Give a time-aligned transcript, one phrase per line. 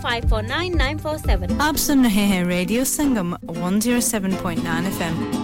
[0.00, 1.60] 549 947.
[1.60, 5.16] आप सुन रहे हैं रेडियो संगम 107.9 एफएम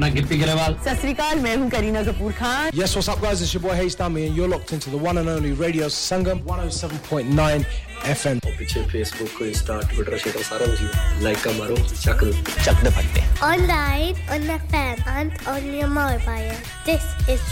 [0.00, 1.02] अपना गिप्पी गिलेवाल सत
[1.44, 3.42] मैं हूँ Kareena Kapoor Khan Yes, what's up guys?
[3.44, 6.40] It's your boy Hayes Dami and you're locked into the one and only Radio Sangam
[6.44, 7.66] 107.9
[8.12, 8.40] FM.
[8.46, 12.24] और पीछे फेसबुक को इंस्टा ट्विटर शेयर सारा कुछ लाइक का मारो चक
[12.64, 16.56] चक दे फटते Online on the fan and on your mobile.
[16.86, 17.42] This is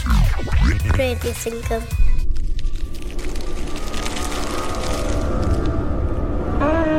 [0.97, 1.85] Radio Sangam.
[6.61, 6.98] Ah.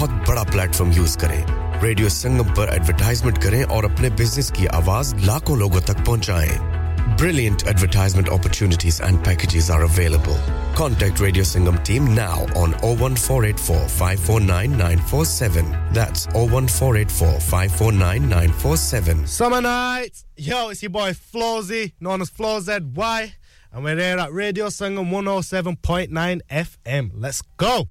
[0.00, 1.42] बहुत बड़ा प्लेटफॉर्म यूज करें
[1.82, 6.76] रेडियो संगम पर एडवर्टाइजमेंट करें और अपने बिजनेस की आवाज लाखों लोगों तक पहुंचाएं
[7.16, 10.36] Brilliant advertisement opportunities and packages are available.
[10.74, 15.70] Contact Radio Singham team now on 01484 549 947.
[15.94, 19.26] That's 01484 549 947.
[19.26, 20.26] Summer nights.
[20.36, 23.32] Yo, it's your boy Flawzy, known as Flaw ZY.
[23.72, 27.10] And we're here at Radio Sangam 107.9 FM.
[27.14, 27.88] Let's go.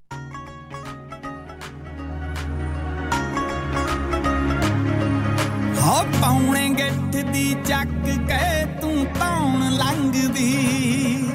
[5.91, 11.27] ਹੋ ਪੌਣੇ ਗੱਠ ਦੀ ਚੱਕ ਕੇ ਤੂੰ ਤੌਣ ਲੰਘਦੀ?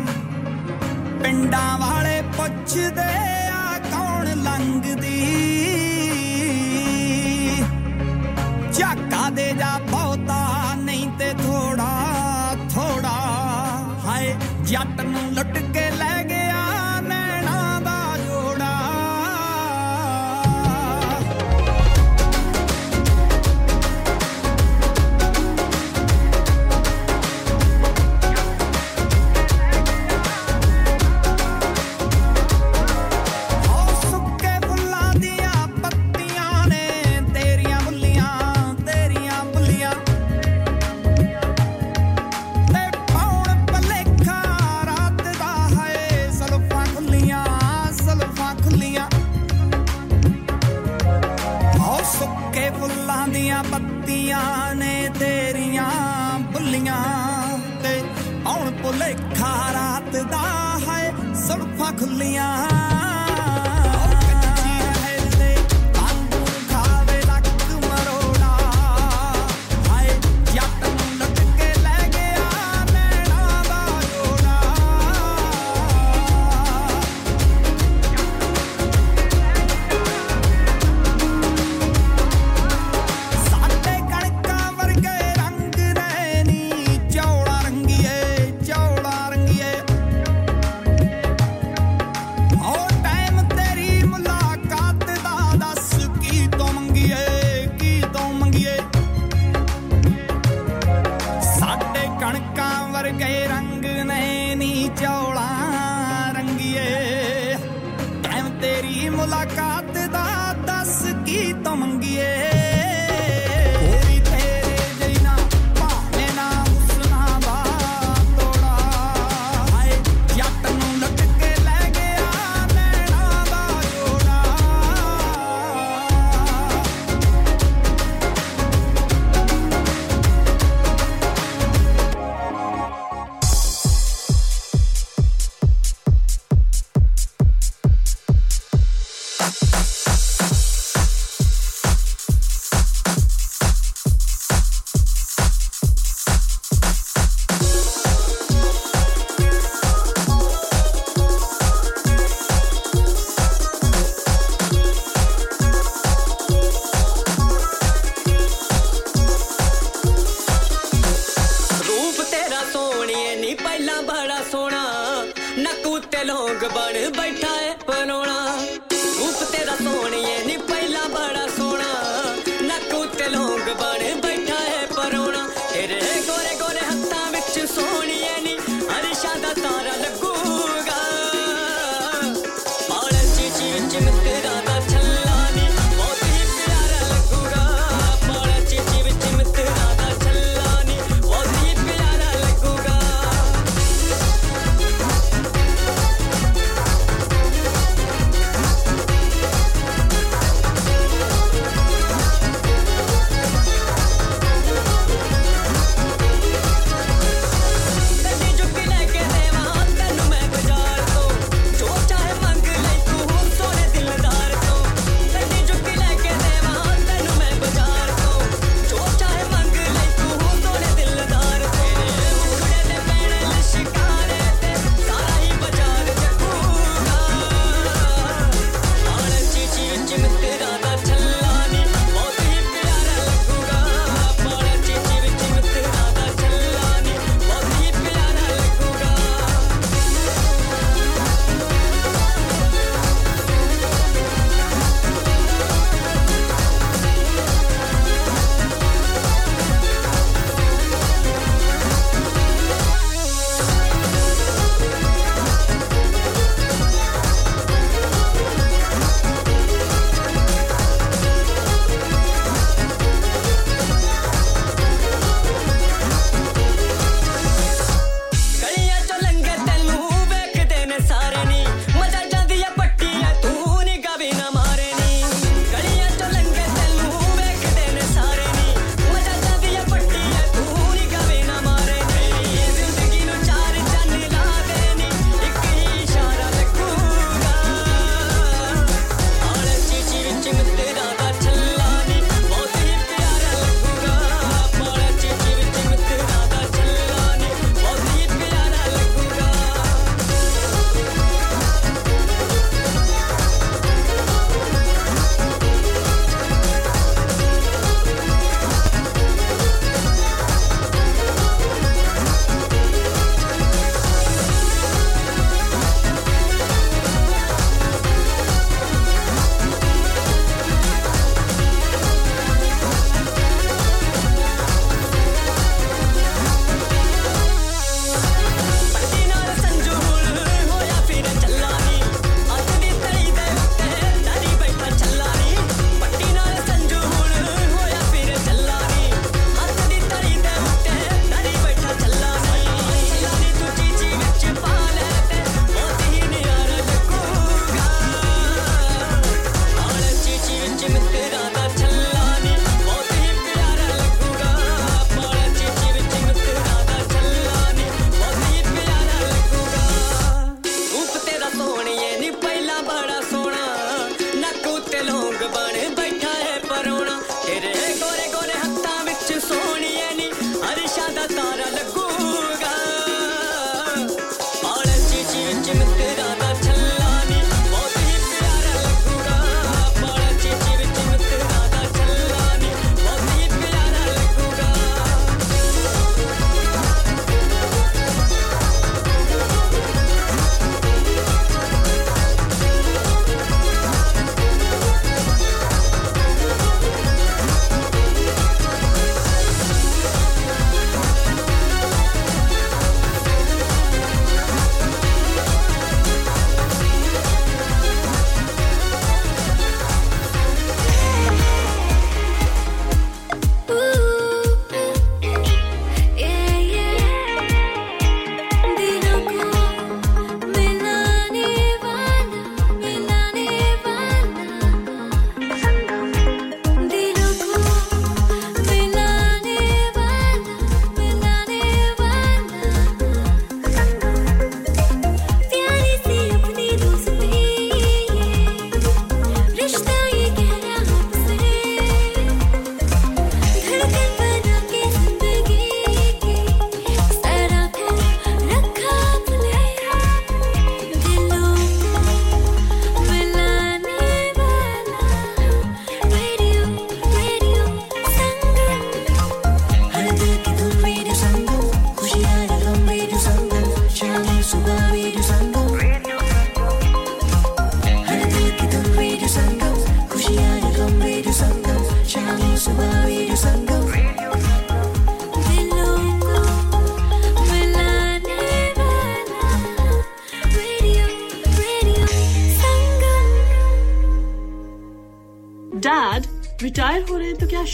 [1.22, 5.26] ਪਿੰਡਾਂ ਵਾਲੇ ਪੁੱਛਦੇ ਆ ਕੌਣ ਲੰਘਦੀ?
[8.72, 13.16] ਝਾਕਾ ਦੇ ਜਾ ਬਹੁਤਾ, ਨਹੀਂ ਤੇ ਥੋੜਾ ਥੋੜਾ
[14.04, 15.35] ਹਾਏ, ਜੱਟ ਨੂੰ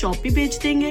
[0.02, 0.90] शॉप भी बेच देंगे।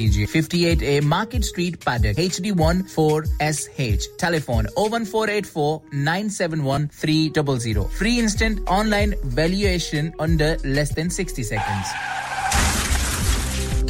[0.09, 4.17] 58A Market Street, Paddock, HD14SH.
[4.17, 6.89] Telephone 01484 971
[7.89, 11.87] Free instant online valuation under less than 60 seconds.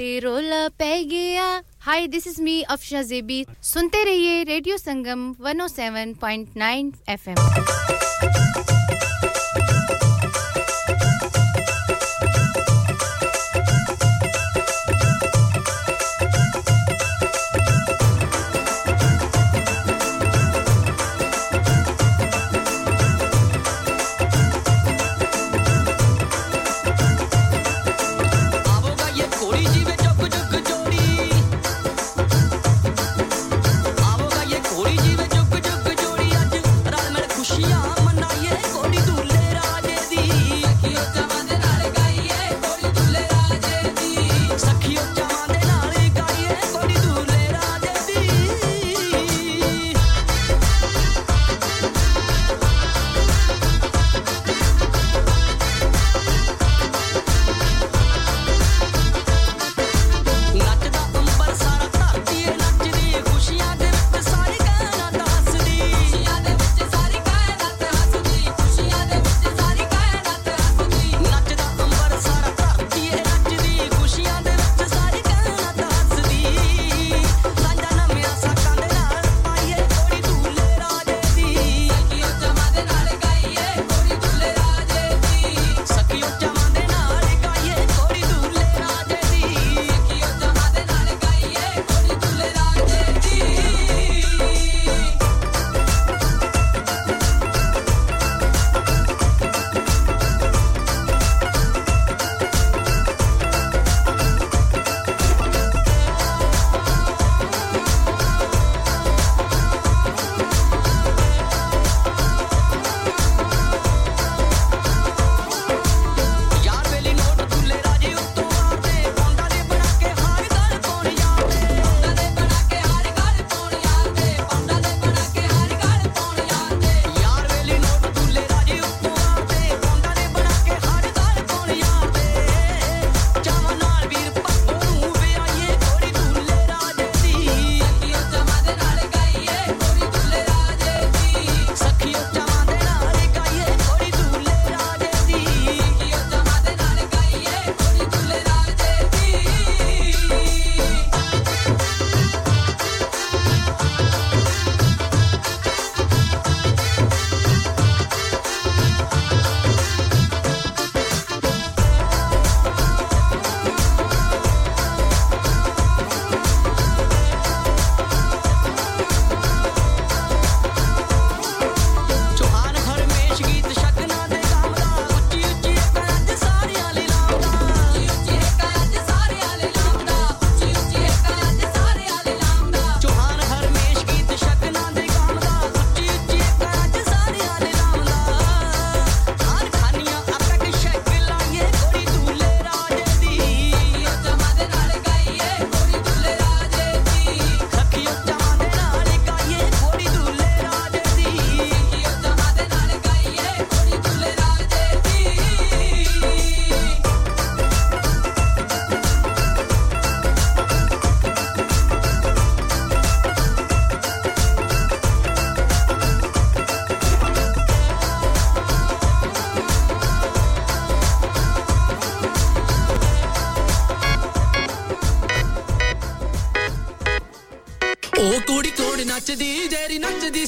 [0.00, 1.46] रोला पै गया।
[1.80, 7.36] Hi this is me Afsha JB सुनते रहिए रेडियो संगम 107.9 एफएम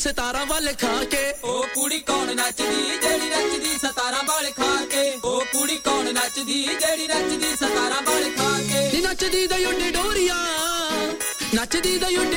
[0.01, 5.41] ਸਤਾਰਾਂ ਵੱਲ ਖਾ ਕੇ। ਉਹ ਕੁੜੀ ਕੌਣ ਨੱਚਦੀ ਜਿਹੜੀ ਨੱਚਦੀ ਸਤਾਰਾਂ ਵੱਲ ਖਾ ਕੇ। ਉਹ
[5.53, 10.37] ਕੁੜੀ ਕੌਣ ਨੱਚਦੀ ਜਿਹੜੀ ਨੱਚਦੀ ਸਤਾਰਾਂ ਵੱਲ ਖਾ ਕੇ। ਨੀ ਨੱਚਦੀ ਦਾ ਯੁੱਡ ਡੋਰੀਆਂ
[11.55, 12.35] ਨੱਚਦੀ ਦਾ ਯੁੱਡ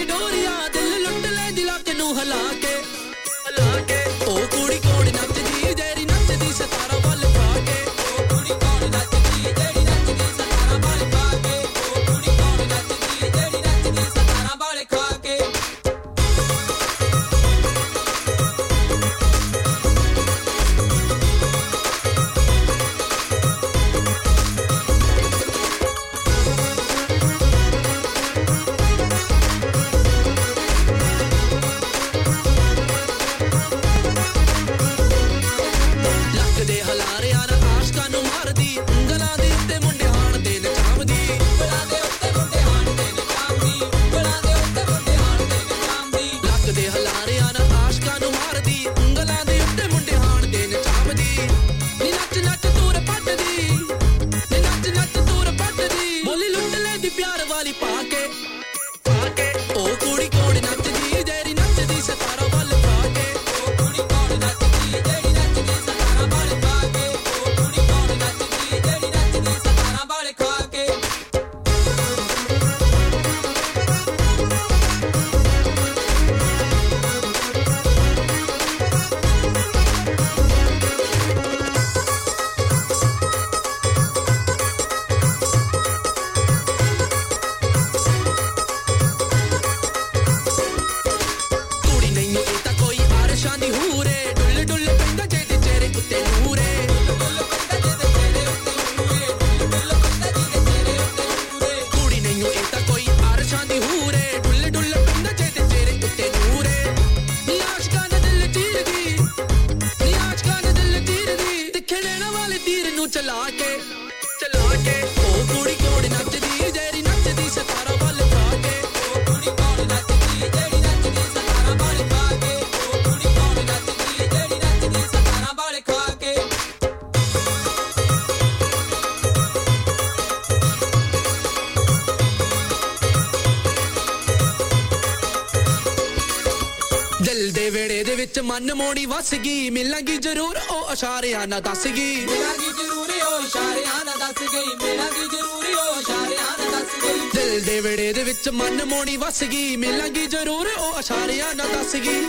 [138.54, 144.04] ਮਨ ਮੋੜੀ ਵਸ ਗਈ ਮਿਲਾਂਗੀ ਜ਼ਰੂਰ ਉਹ ਇਸ਼ਾਰਿਆਂ ਨਾਲ ਦੱਸ ਗਈ। ਮਿਲਾਂਗੀ ਜ਼ਰੂਰ ਉਹ ਇਸ਼ਾਰਿਆਂ
[144.06, 148.50] ਨਾਲ ਦੱਸ ਗਈ ਮਿਲਾਂਗੀ ਜ਼ਰੂਰ ਉਹ ਇਸ਼ਾਰਿਆਂ ਨਾਲ ਦੱਸ ਗਈ। ਦਿਲ ਦੇ ਵਿੜੇ ਦੇ ਵਿੱਚ
[148.50, 152.22] ਮਨ ਮੋੜੀ ਵਸ ਗਈ ਮਿਲਾਂਗੀ ਜ਼ਰੂਰ ਉਹ ਇਸ਼ਾਰਿਆਂ ਨਾਲ ਦੱਸ ਗਈ।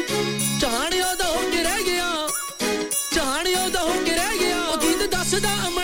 [0.60, 2.08] ਚਾਹਣਿਓ ਦਾ ਹੋ ਕੇ ਰਹਿ ਗਿਆ
[3.14, 5.83] ਚਾਹਣਿਓ ਦਾ ਹੋ ਕੇ ਰਹਿ ਗਿਆ। ਉਹ ਗੀਤ ਦੱਸਦਾ ਅਮਰ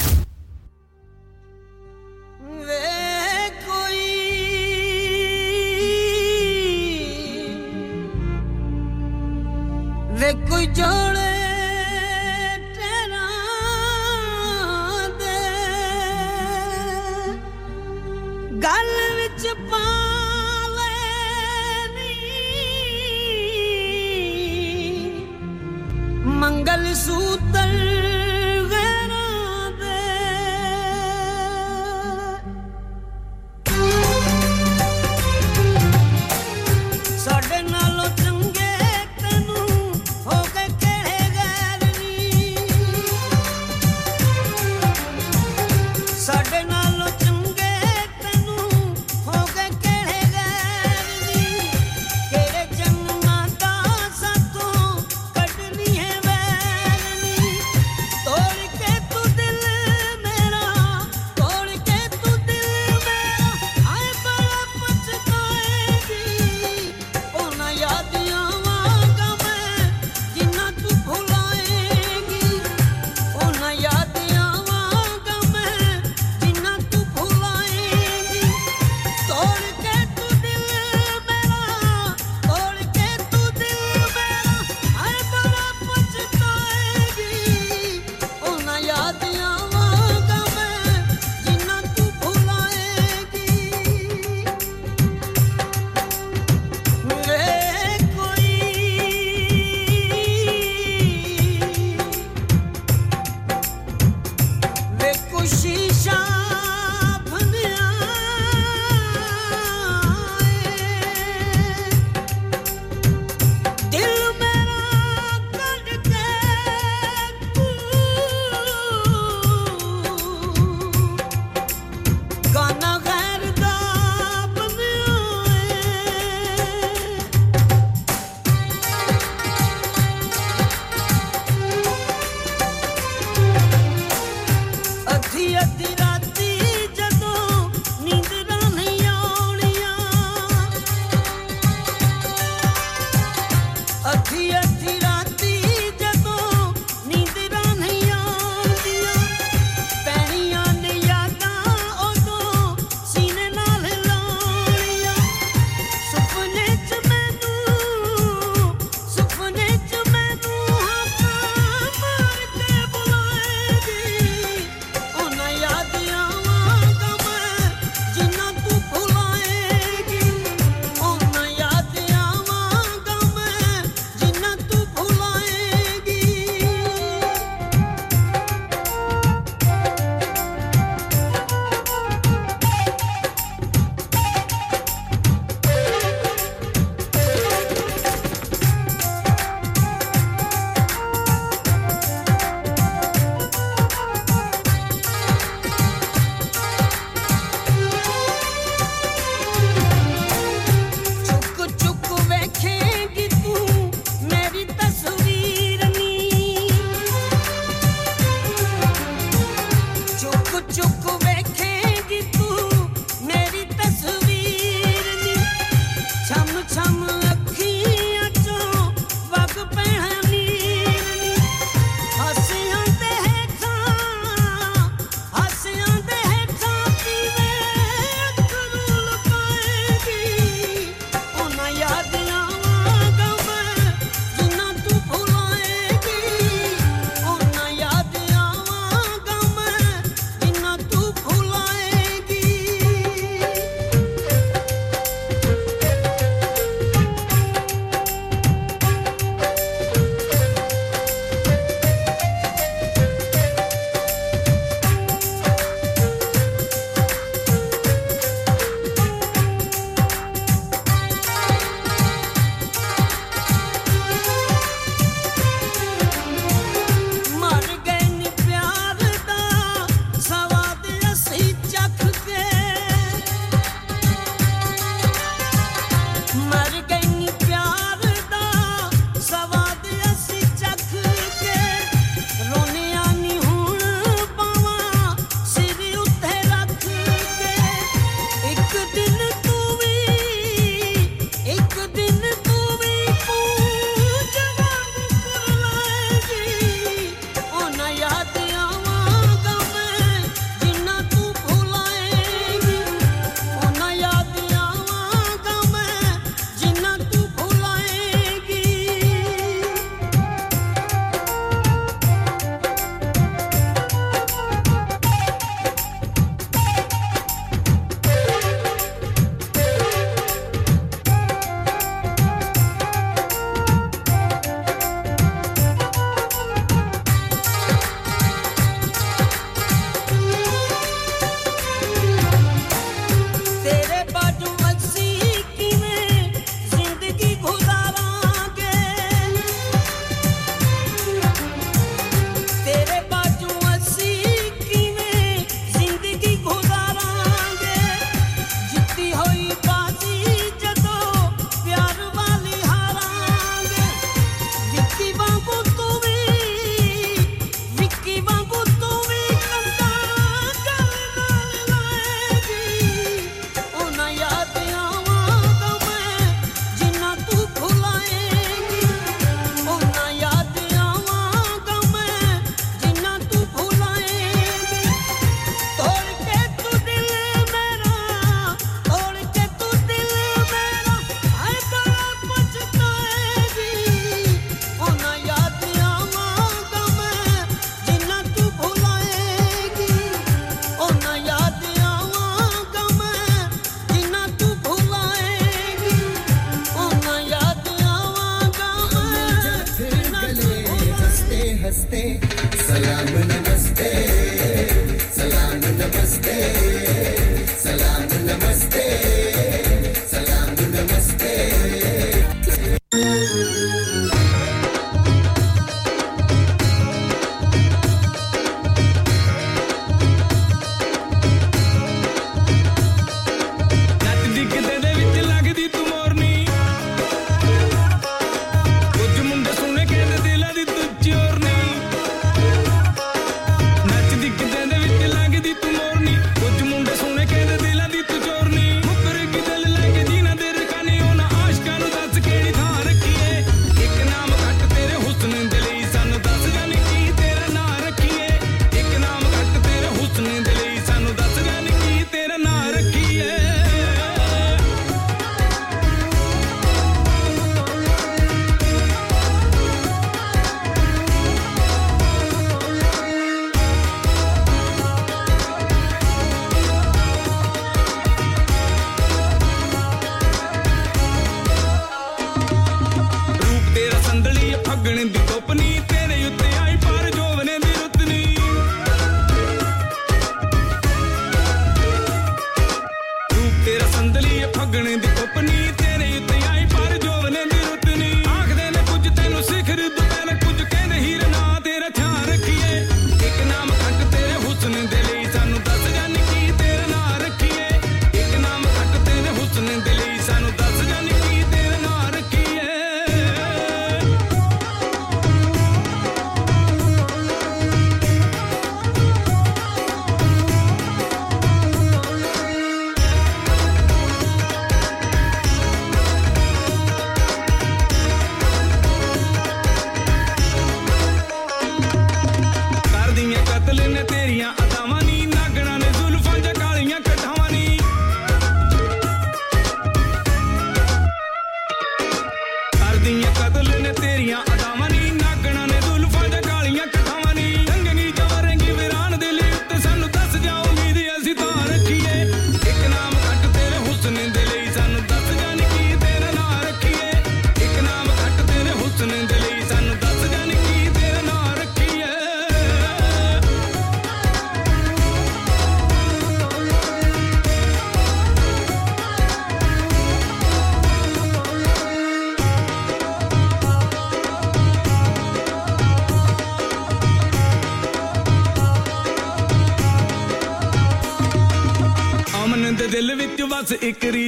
[573.71, 574.20] ze ik.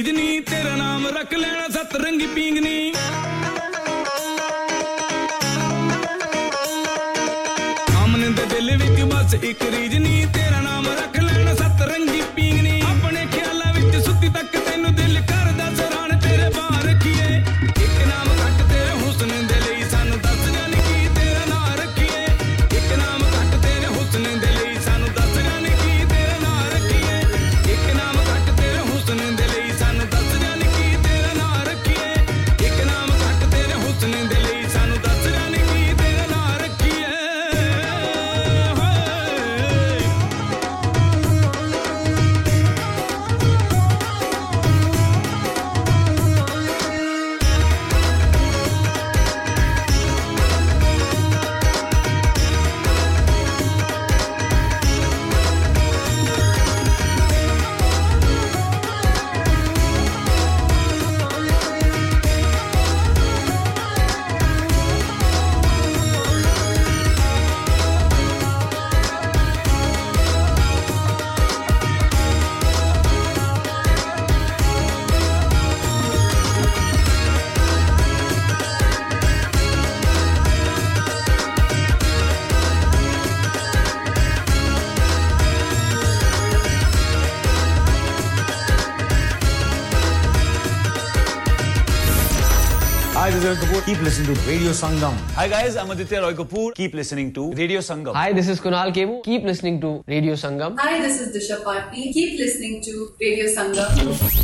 [93.94, 95.18] Keep listening to Radio Sangam.
[95.36, 96.74] Hi guys, I'm Aditya Roy Kapoor.
[96.74, 98.12] Keep listening to Radio Sangam.
[98.14, 99.22] Hi, this is Kunal Kebu.
[99.22, 100.76] Keep listening to Radio Sangam.
[100.80, 102.12] Hi, this is Disha Parthi.
[102.12, 104.43] Keep listening to Radio Sangam.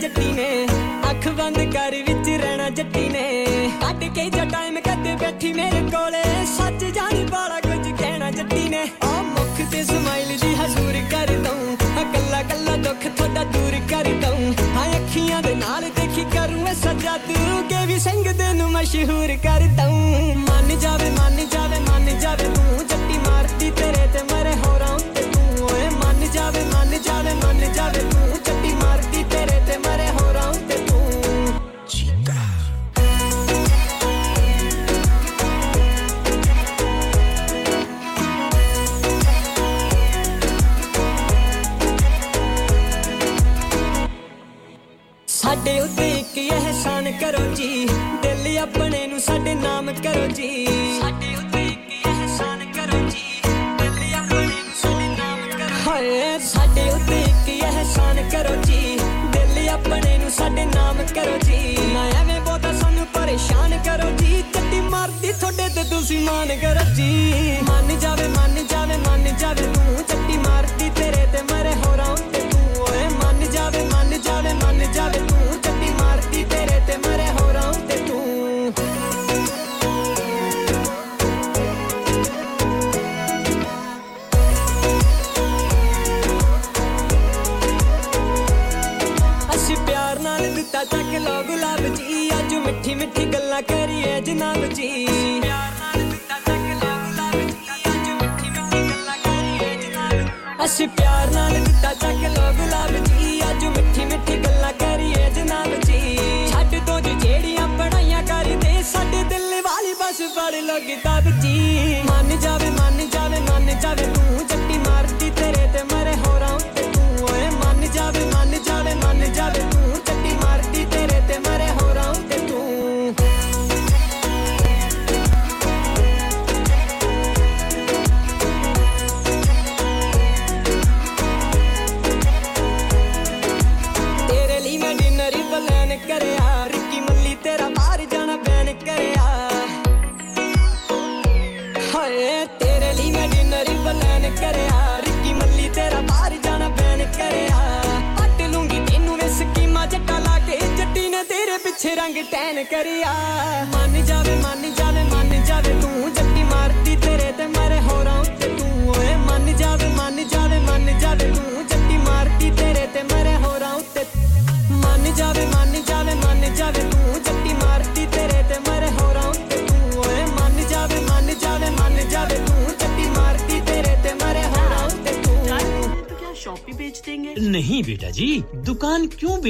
[0.00, 0.66] ਜੱਟੀ ਨੇ
[1.10, 3.24] ਅੱਖ ਬੰਦ ਕਰ ਵਿੱਚ ਰਹਿਣਾ ਜੱਟੀ ਨੇ
[3.80, 6.22] ਕੱਢ ਕੇ ਜੋ ਟਾਈਮ ਕਦੇ ਬੈਠੀ ਮੇਰੇ ਕੋਲੇ
[6.56, 11.76] ਸੱਚ ਜਾਣੀ ਬਾਲਾ ਕੁਝ ਕਹਿਣਾ ਜੱਟੀ ਨੇ ਆ ਮੁਖ ਤੇ ਸਮਾਈਲ ਦੀ ਹਜ਼ੂਰ ਕਰ ਦਊਂ
[11.98, 16.74] ਆ ਕੱਲਾ ਕੱਲਾ ਦੁੱਖ ਤੁਹਾਡਾ ਦੂਰ ਕਰ ਦਊਂ ਹਾਂ ਅੱਖੀਆਂ ਦੇ ਨਾਲ ਦੇਖੀ ਕਰੂੰ ਇਹ
[16.76, 21.88] ਸਜਾ ਤੂੰ ਕੇ ਵੀ ਸੰਗ ਦੇ ਨੂੰ ਮਸ਼ਹੂਰ ਕਰ ਦਊਂ ਮੰਨ ਜਾਵੇ ਮੰਨ ਜਾਵੇ ਮੰਨ
[21.88, 21.89] ਜਾਵੇ
[47.21, 47.85] ਕਰੋ ਜੀ।
[48.21, 50.65] ਦਿਲ ਆਪਣੇ ਨੂੰ ਸਾਡੇ ਨਾਮ ਕਰੋ ਜੀ।
[51.01, 53.41] ਸਾਡੇ ਉੱਤੇ ਇੱਕ ਅਹਿਸਾਨ ਕਰੋ ਜੀ।
[53.77, 58.99] ਦਿਲ ਆਪਣੇ ਨੂੰ ਸਾਡੇ ਨਾਮ ਕਰੋ ਹਾਏ। ਸਾਡੇ ਉੱਤੇ ਇੱਕ ਅਹਿਸਾਨ ਕਰੋ ਜੀ।
[59.33, 64.81] ਦਿਲ ਆਪਣੇ ਨੂੰ ਸਾਡੇ ਨਾਮ ਕਰੋ ਜੀ। ਨਾ ਐਵੇਂ ਬਹੁਤਾ ਸਾਨੂੰ ਪਰੇਸ਼ਾਨ ਕਰੋ ਜੀ। ਚੱਟੀ
[64.81, 67.90] ਮਾਰਦੀ ਤੁਹਾਡੇ ਤੇ ਤੁਸੀਂ ਮਾਨ ਕਰੋ ਜੀ। ਮੰਨ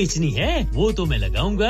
[0.01, 1.69] बेचनी है वो तो मैं लगाऊँगा।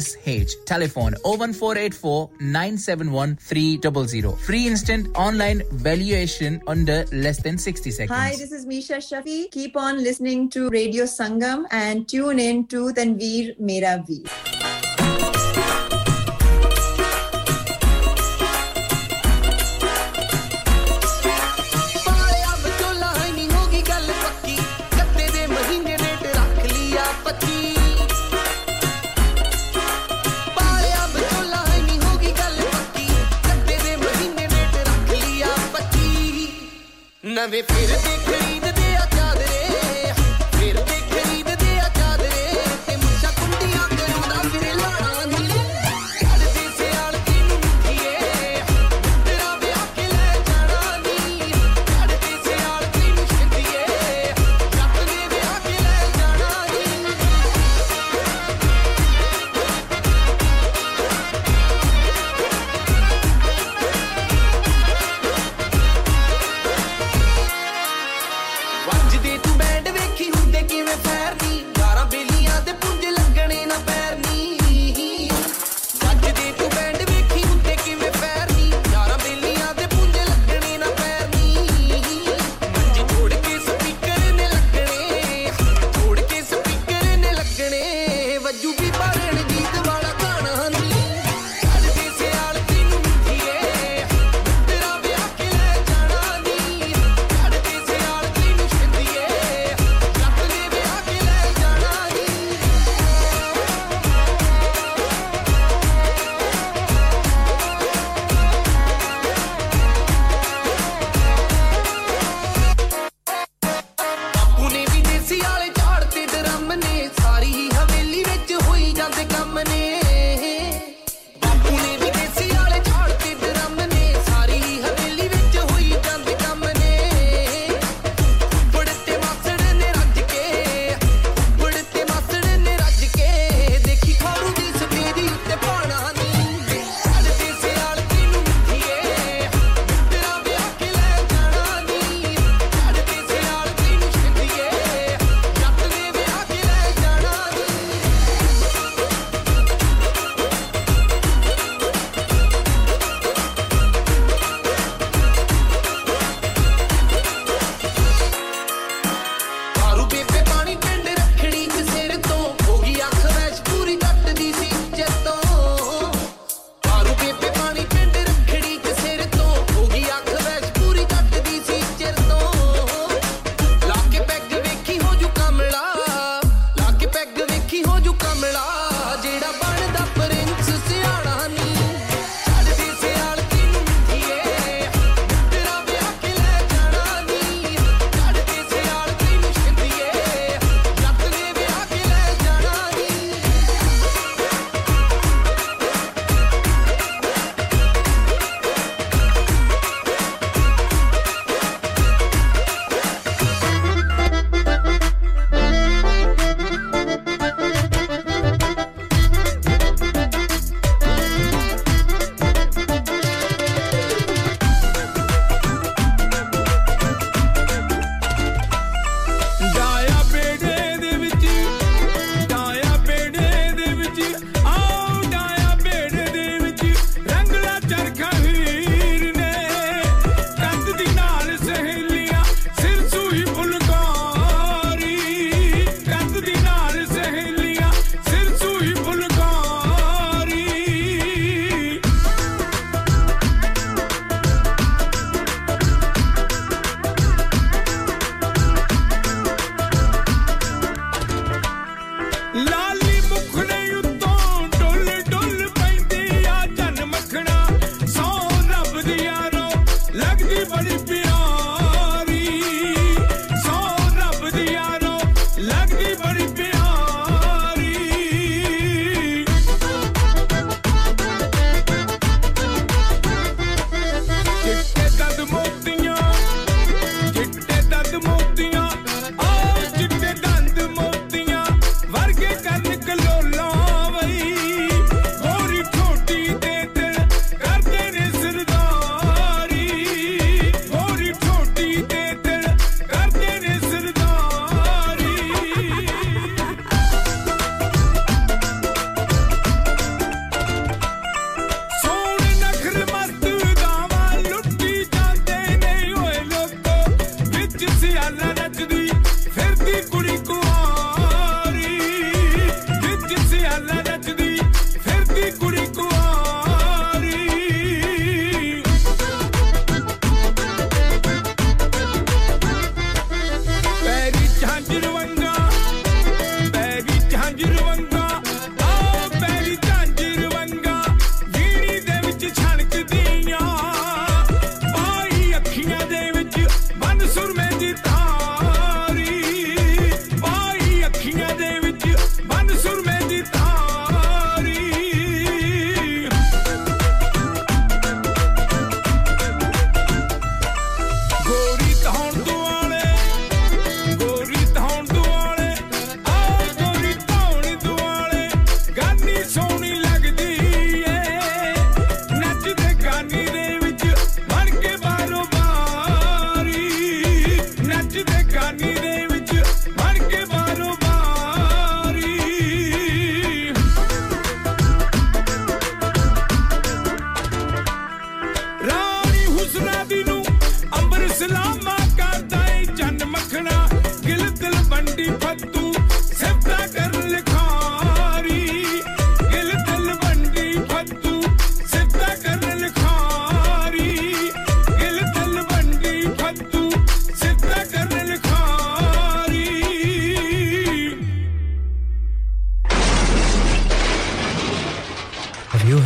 [0.00, 0.64] SH.
[0.64, 8.18] Telephone 01484 971 Free instant online valuation under less than 60 seconds.
[8.18, 9.50] Hi, this is Misha Shafi.
[9.50, 14.53] Keep on listening to Radio Sangam and tune in to Tanveer Mera Veer.
[37.33, 37.97] ਨਵੇਂ ਫਿਰ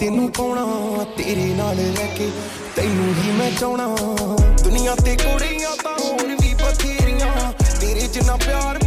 [0.00, 2.30] ਤੈਨੂੰ ਪਾਉਣਾ, ਤੇਰੇ ਨਾਲ ਰਹਿ ਕੇ
[2.76, 3.86] ਤੈਨੂੰ ਹੀ ਮੈਂ ਚਾਹਣਾ
[4.62, 8.78] ਦੁਨੀਆ ਤੇ ਕੁੜੀਆਂ ਤਾਂ ਹੁਣ ਵੀ ਬਥੇਰੀਆਂ, ਤੇਰੇ ਜਿੰਨਾ ਪਿਆਰ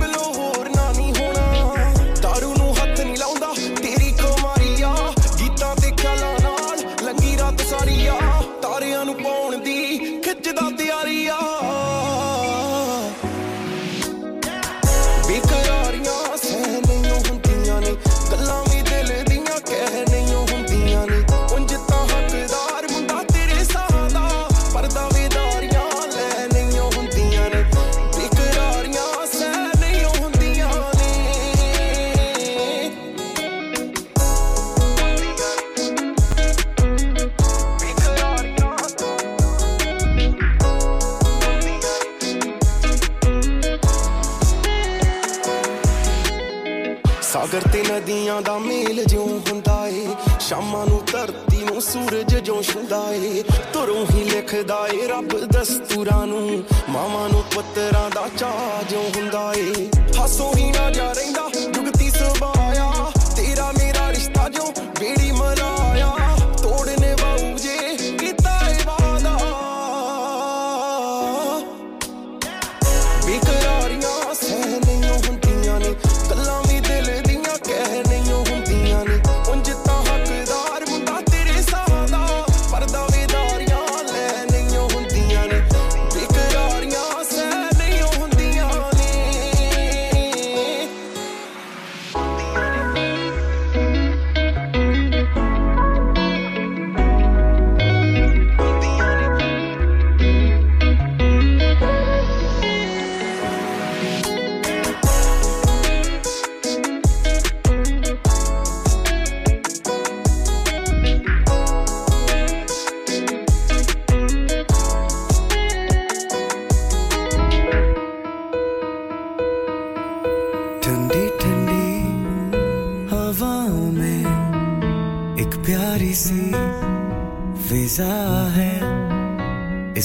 [51.93, 53.43] ਸੂਰਜ ਜਿਉਂ ਛੁੰਦਾ ਏ
[53.73, 59.89] ਤੁਰੋਂ ਹੀ ਲਿਖਦਾ ਏ ਰੱਬ ਦਸਤੂਰਾਂ ਨੂੰ। ਮਾਵਾਂ ਨੂੰ ਪੁੱਤਰਾਂ ਦਾ ਚਾਹ ਜਿਉਂ ਹੁੰਦਾ ਏ।
[60.19, 61.48] ਹਾਸੋਂ ਹੀ ਨਾ ਜਾ ਰਹਿੰਦਾ।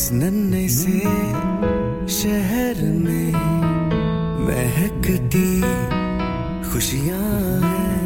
[0.03, 0.99] इस नन्हे से
[2.19, 3.33] शहर में
[4.47, 5.49] महकती
[6.71, 7.23] खुशियां
[7.63, 7.97] हैं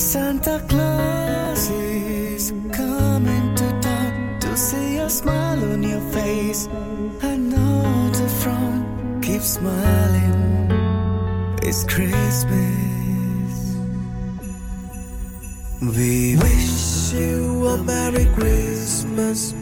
[0.00, 6.68] Santa Claus is coming to town to see a smile on your face.
[7.20, 10.70] I know the front keeps smiling.
[11.62, 13.56] It's Christmas.
[15.82, 19.52] We wish you a Merry Christmas.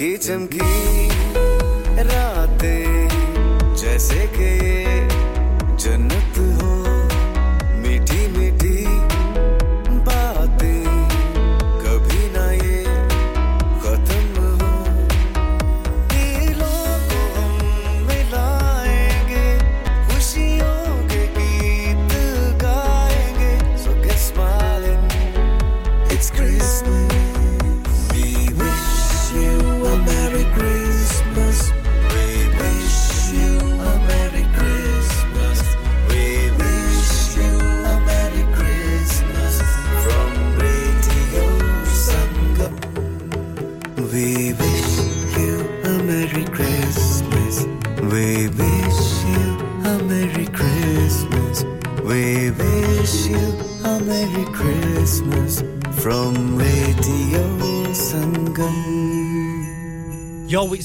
[0.00, 1.09] चमकी चमकी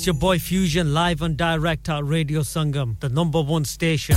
[0.06, 4.16] your boy Fusion live and direct at Radio Sangam, the number one station.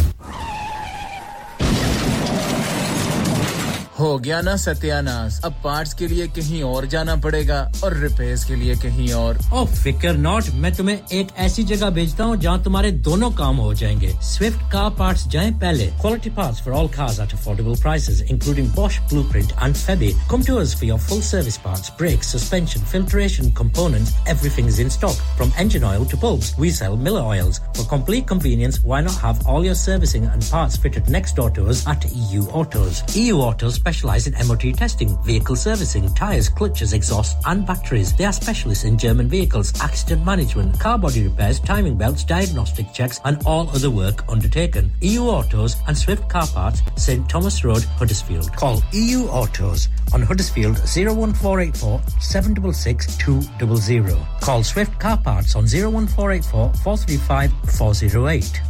[4.11, 8.55] हो गया ना सत्यानाश। अब parts के लिए कहीं और जाना पड़ेगा और रिपेयर्स के
[8.55, 12.91] लिए कहीं और। ओ फिकर नॉट मैं तुम्हें एक ऐसी जगह भेजता हूँ जहाँ तुम्हारे
[13.07, 17.33] दोनों काम हो जाएँगे। स्विफ्ट कार पार्ट जाए पहले। Quality part for all cars at
[17.33, 21.57] affordable price including Bosch blue print and Febi come to us for your full service
[21.65, 26.71] part brake suspension filtration component everything is in stock from engine oil to bulb we
[26.73, 31.35] sell Miller oils complete convenience why not have all your servicing and parts fitted next
[31.35, 36.47] door to us at EU Autos EU Autos specialize in MOT testing, vehicle servicing, tires,
[36.47, 38.15] clutches, exhausts, and batteries.
[38.15, 43.19] They are specialists in German vehicles, accident management, car body repairs, timing belts, diagnostic checks,
[43.25, 44.91] and all other work undertaken.
[45.01, 48.51] EU Autos and Swift Car Parts, St Thomas Road, Huddersfield.
[48.55, 54.17] Call EU Autos on Huddersfield 01484 766 200.
[54.41, 58.61] Call Swift Car Parts on 01484 435 408.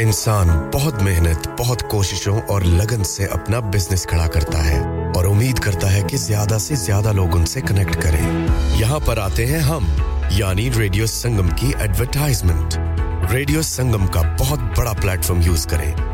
[0.00, 4.80] इंसान बहुत मेहनत, बहुत कोशिशों और लगन से अपना business खड़ा करता है
[5.16, 9.44] और उम्मीद करता है कि ज़्यादा से ज़्यादा लोग उनसे कनेक्ट करें यहाँ पर आते
[9.46, 9.86] हैं हम,
[10.32, 12.74] यानी रेडियो संगम की एडवर्टाइजमेंट
[13.32, 16.13] रेडियो संगम का बहुत बड़ा प्लेटफॉर्म यूज़ करें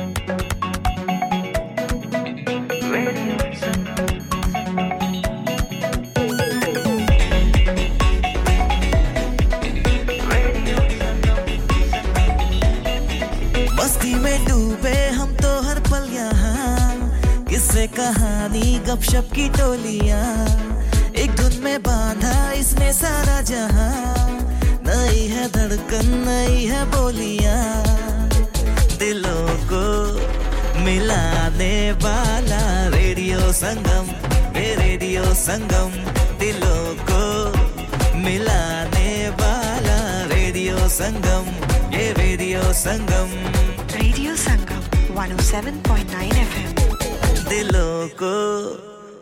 [48.21, 48.33] को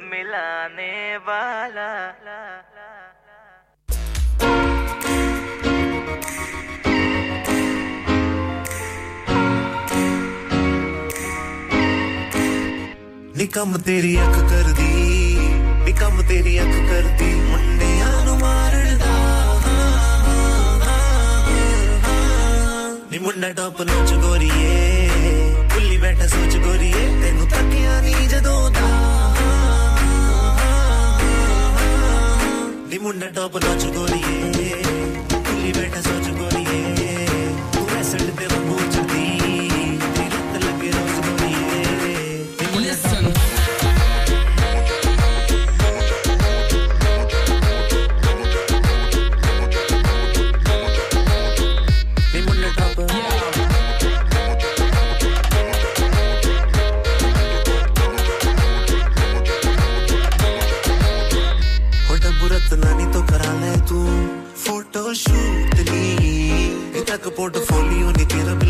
[0.10, 1.90] मिलाने वाला।
[13.38, 14.94] निकम तेरी अख कर दी
[15.86, 18.40] निकम तेरी अख कर दी मुंडिया नु
[23.24, 24.76] मुंडा टॉप नच गोरिए
[25.72, 28.59] भुल्ली बैठा सोच गोरिए तेन तकिया नी जदों
[33.04, 34.22] ముండ టోపు నోచుకొని
[35.44, 36.69] పిల్లి బెట్ట సోచుకొని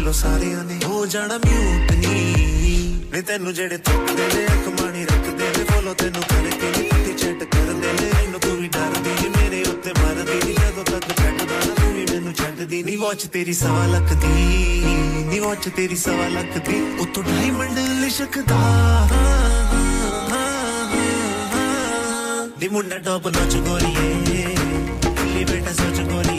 [0.09, 5.63] ਨੇ ਸਾਰਿਆਂ ਨੇ। ਹੋ ਜਾਣਾ ਮਿਊਟ ਨੀ। ਨੇ ਤੈਨੂੰ ਜਿਹੜੇ ਤੱਕਦੇ ਨੇ, ਅੱਖ ਰੱਖਦੇ ਨੇ
[5.63, 9.91] ਫੋਲੋ ਤੈਨੂੰ ਕਰਕੇ ਨੀ ਪੱਟੀ ਚੈਟ ਕਰਦੇ ਨੇ। ਇਹਨੂੰ ਤੂੰ ਵੀ ਡਰਦੀ ਨੀ, ਮੇਰੇ ਉੱਤੇ
[9.91, 14.13] ਮਰਦੀ ਨੀ। ਜਦੋਂ ਤੱਕ ਛੱਡਦਾ ਨਾ ਤੂੰ ਵੀ ਮੈਨੂੰ ਛੱਡਦੀ ਨੀ। ਵਾਚ ਤੇਰੀ ਸਵਾ ਲੱਖ
[14.13, 14.27] ਦੀ
[15.29, 19.07] ਨੀ ਵਾਚ ਤੇਰੀ ਸਵਾ ਲੱਖ ਦੀ ਉਤੋਂ ਡਾਇਮੰਡ ਲਿਸ਼ਕਦਾ
[22.61, 24.13] ਨੀ ਮੁੰਡਾ ਟੌਪ ਨੋਚ ਗੋਰੀਏ।
[25.03, 26.38] ਦਿੱਲੀ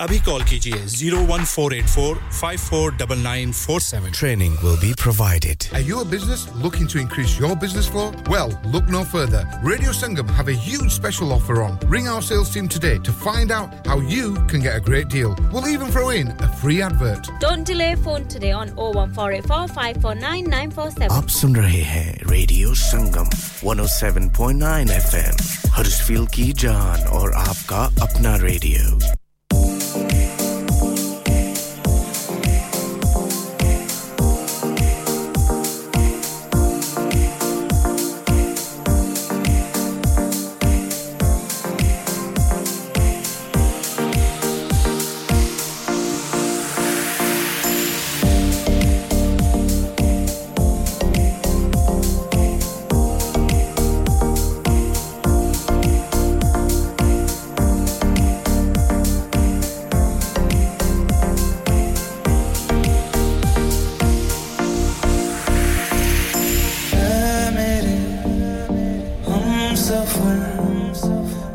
[0.00, 5.66] अभी कॉल कीजिए 01484 549947 Training will be provided.
[5.72, 8.06] Are you a business looking to increase your business flow?
[8.34, 9.42] Well, look no further.
[9.62, 11.78] Radio Sangam have a huge special offer on.
[11.96, 15.36] Ring our sales team today to find out how you can get a great deal.
[15.52, 17.30] We'll even throw in a free advert.
[17.46, 21.10] Don't delay phone today on 01484 549 947.
[21.18, 23.28] आप सुन रहे हैं radio Sangam
[23.64, 25.36] 107.9 FM
[25.76, 28.98] Huddersfield की जान और आपका अपना radio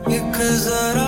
[0.04, 1.03] because I don't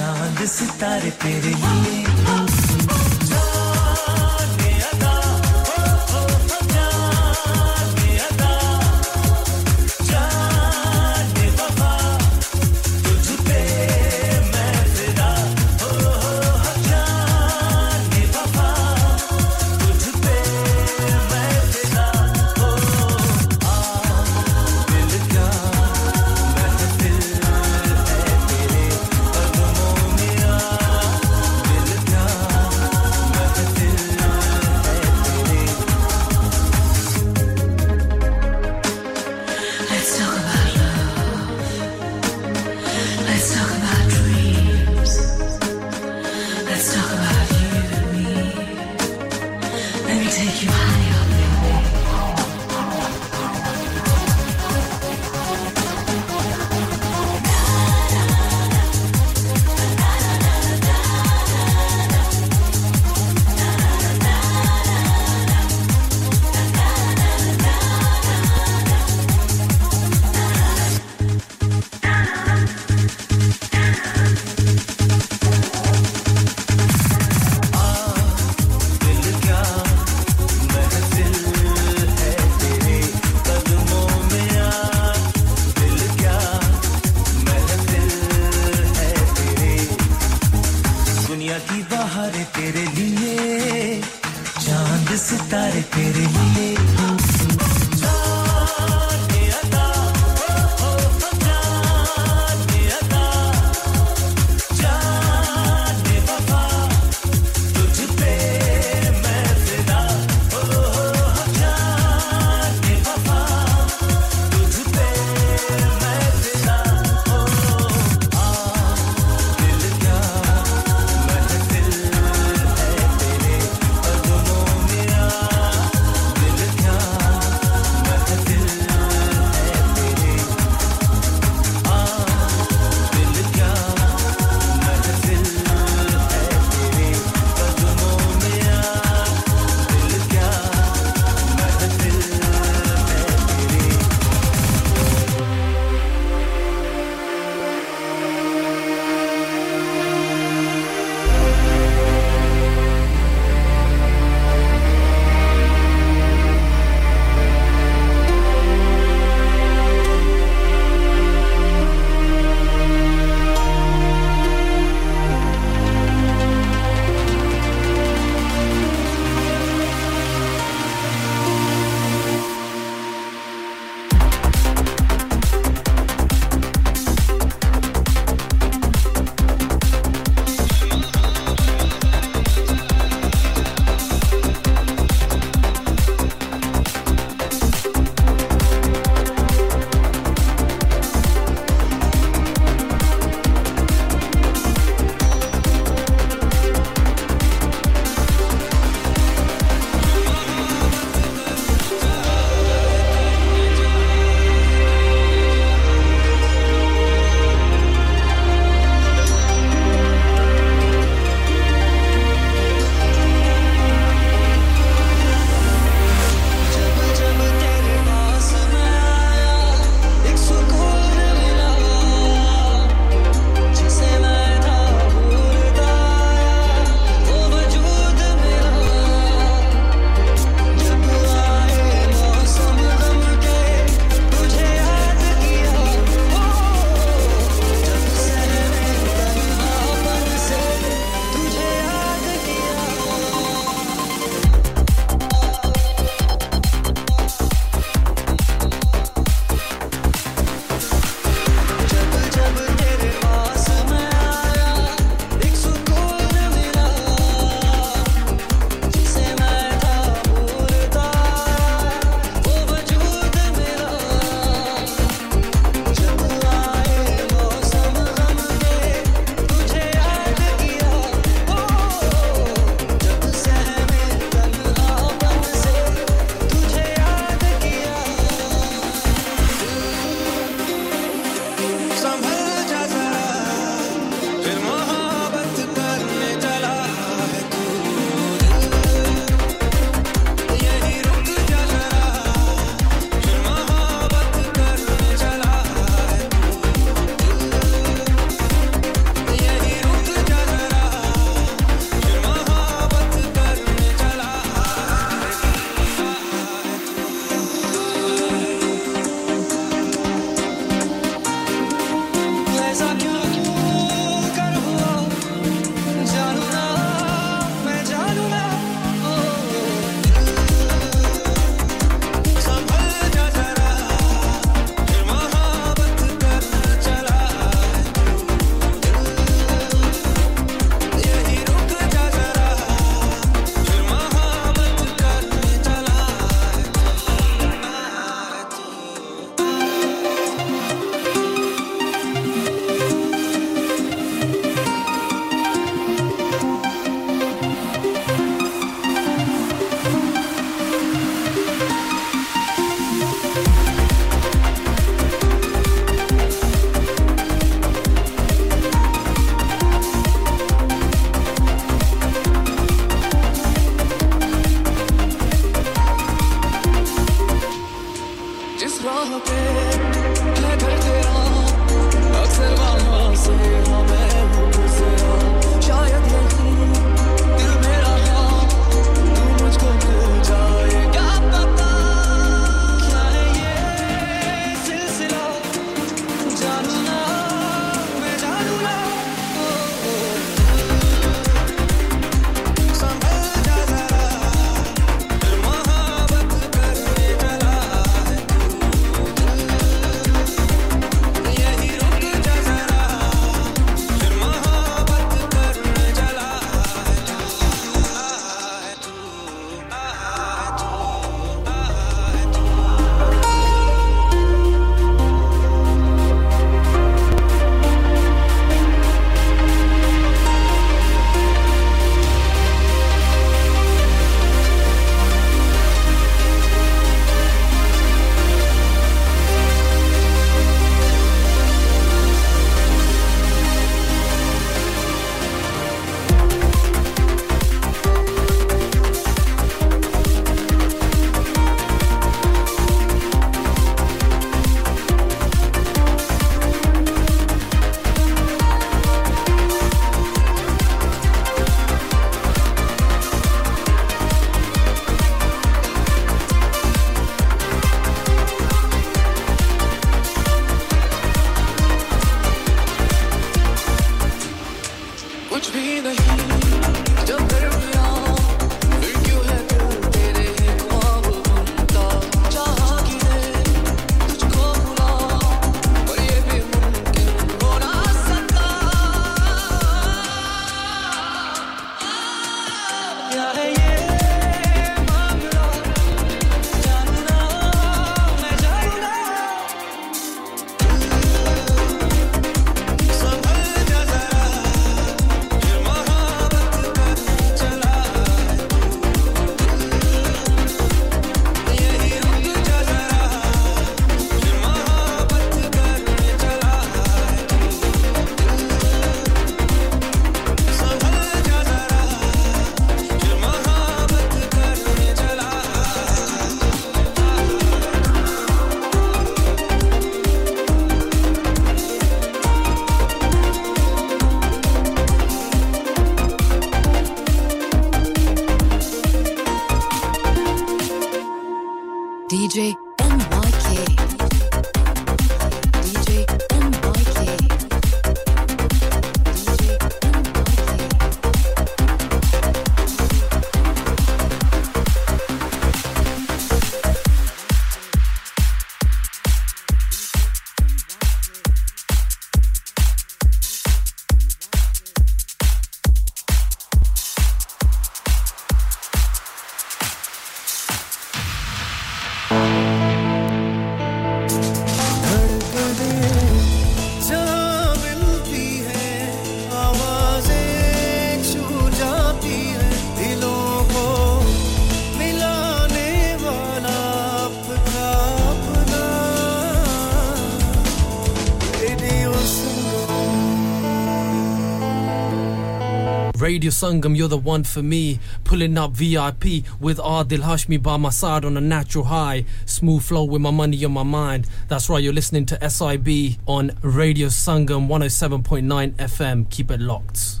[586.10, 587.78] Radio Sangam, you're the one for me.
[588.04, 592.04] Pulling up VIP with Adil Hashmi by my side on a natural high.
[592.26, 594.06] Smooth flow with my money on my mind.
[594.28, 599.10] That's right, you're listening to SIB on Radio Sangam 107.9 FM.
[599.10, 600.00] Keep it locked.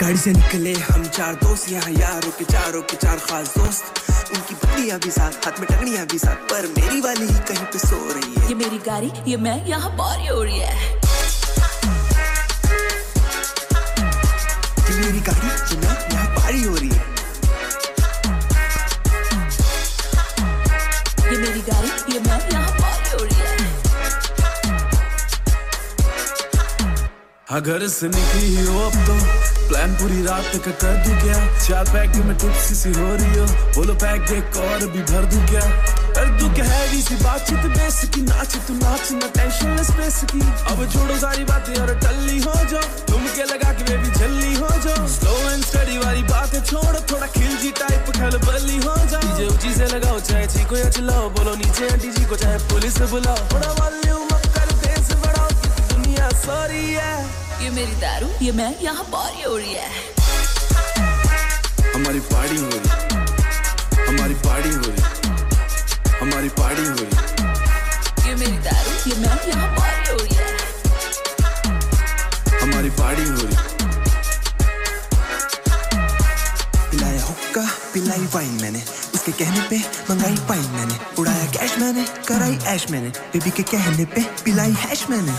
[0.00, 4.03] गाड़ी से निकले हम चार दोस्त यहाँ यारों के चारों के चार खास दोस्त
[4.35, 7.79] उनकी बत्तियाँ भी साथ, हाथ में टंगड़ियाँ भी साथ, पर मेरी वाली ही कहीं पे
[7.79, 10.94] सो रही है। ये मेरी गाड़ी, ये मैं यहाँ बारी हो रही है।
[27.55, 29.13] अगर से निकली हो अब तो।
[29.67, 31.35] प्लान पूरी रात तक कर दूँ क्या?
[31.57, 33.45] चार पैक में टिप्सी सी हो रही हो।
[33.75, 35.61] बोलो पैक देख और भी भर दूँ क्या?
[36.17, 37.63] कर दूँ क्या हैवी सी बातचीत?
[37.77, 40.41] बेस की नाच तू नाच ना टेंशन स्पेस की।
[40.71, 44.69] अब छोड़ो सारी बातें और टल्ली हो जाओ तुम के लगा के बेबी जल्दी हो
[44.85, 49.73] जाओ स्लो एंड स्टडी वाली बातें छोड़ो, थोड़ा खिलजी टाइप खलबली हो जाओ डीजे ऊँची
[49.75, 53.71] से लगाओ, चाहे चीको या चिल्लाओ। बोलो नीचे आंटी जी को, चाहे पुलिस बुलाओ। थोड़ा
[53.79, 55.49] वॉल्यूम अप कर बेस बढ़ाओ।
[55.95, 59.89] दुनिया सॉरी है। ये मेरी दारू ये मैं यहाँ बारी हो रही है।
[61.93, 62.89] हमारी पार्टी हो रही
[64.07, 65.01] हमारी पार्टी हो रही
[66.21, 70.49] हमारी पार्टी हो रही ये मेरी दारू ये मैं यहाँ बारी हो रही है।
[72.61, 73.57] हमारी पार्टी हो रही
[76.91, 78.81] पिलाया हुक्का पिलाई वाइन मैंने।
[79.15, 79.77] उसके कहने पे
[80.09, 85.05] मंगाई पाइन मैंने। उड़ाया कैश मैंने कराई ऐश मैंने। बेबी के कहने पे पिलाई हैश
[85.09, 85.33] मैंने।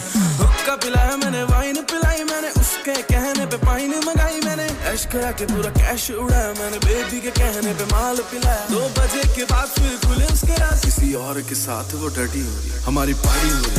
[0.66, 5.46] हुक्का पिलाया मैंने वाइन पिलाई मैंने उसके कहने पे पाइन मंगाई मैंने। ऐश करा के
[5.46, 9.94] पूरा कैश उड़ाया मैंने बेबी के कहने पे माल पिलाया दो बजे के बाद फिर
[10.06, 13.78] खुले उसके राज। किसी और के साथ वो डटी हो रही हमारी पार्टी हो रही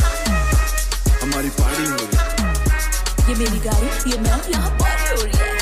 [1.28, 2.16] हमारी पार्टी हो रही
[3.28, 5.52] ये मेरी गाड़ी ये मैं यहाँ बारी हो रही है।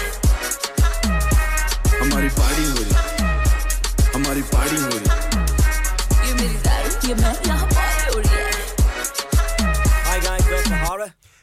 [2.06, 2.94] हमारी पार्टी हो रही
[4.14, 5.08] हमारी पार्टी हो रही
[6.28, 8.45] ये मेरी दारू ये मैं यहाँ बारी हो रही है।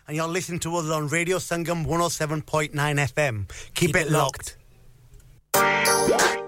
[0.07, 3.49] And you're listening to us on Radio Sangam 107.9 FM.
[3.74, 4.57] Keep, it locked.
[5.56, 6.43] ਉੱਤੇ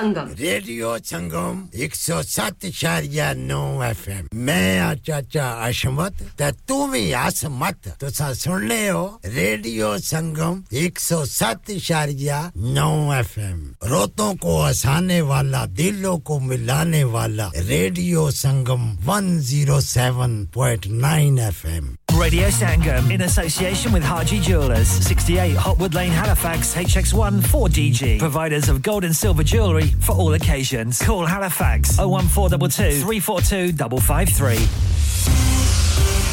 [0.00, 0.32] Sangam.
[0.40, 4.24] Radio Sangam 107.9 FM.
[4.34, 13.74] मैं आ चाचा अशमत ते तू भी असमत तुसा सुनने हो रेडियो संगम 107.9 एफएम।
[13.84, 21.96] रोतों को हंसाने वाला, दिलों को मिलाने वाला Radio Sangam 107.9 FM.
[22.18, 28.18] Radio Sangam in association with Haji Jewelers, 68 Hotwood Lane, Halifax, HX1 4DG.
[28.18, 31.00] Providers of gold and silver jewellery for all occasions.
[31.00, 34.56] Call Halifax 01422 342 553.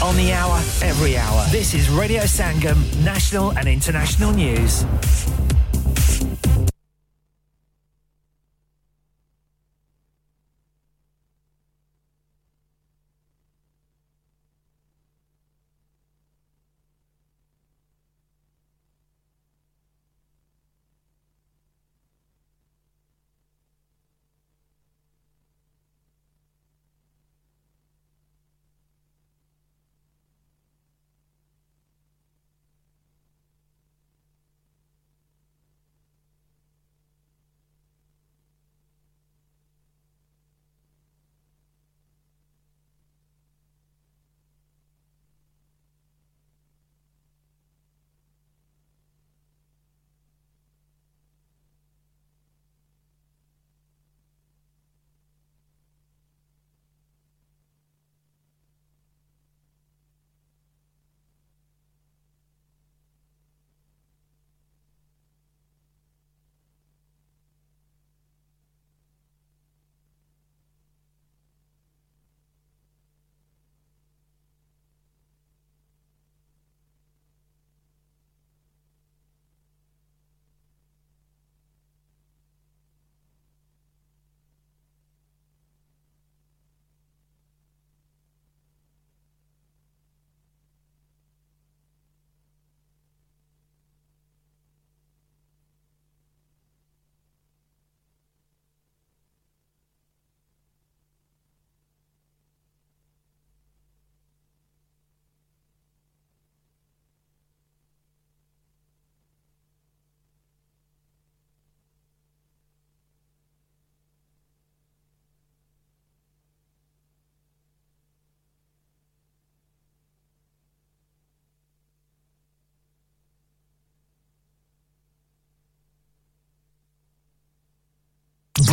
[0.07, 1.45] On the hour, every hour.
[1.49, 4.85] This is Radio Sangam, national and international news.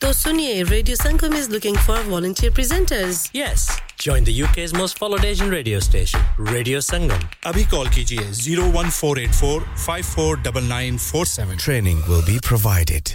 [0.00, 3.64] तो सुनिए radio Sangam is looking for volunteer presenters Yes,
[4.06, 7.24] join the UK's most followed Asian radio station, Radio Sangam.
[7.52, 11.56] अभी call कीजिए 01484 549947.
[11.64, 13.14] Training will be provided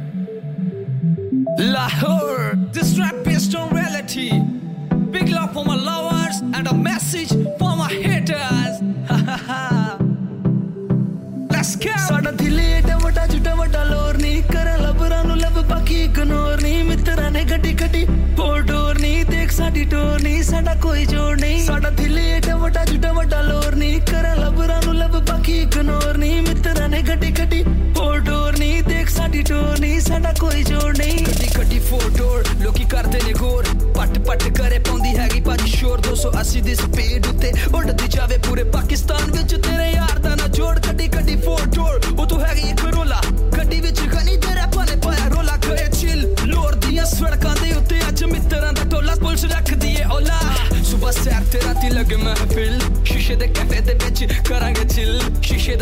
[1.61, 1.87] La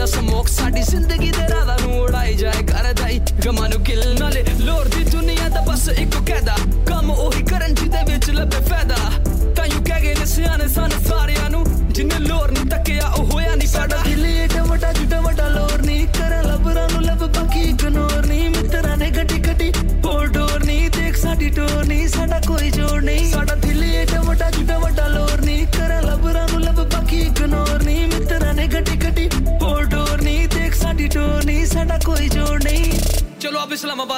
[0.09, 1.65] smoke ਸਾਡੀ ਜ਼ਿੰਦਗੀ ਦੇ ਰਾਹ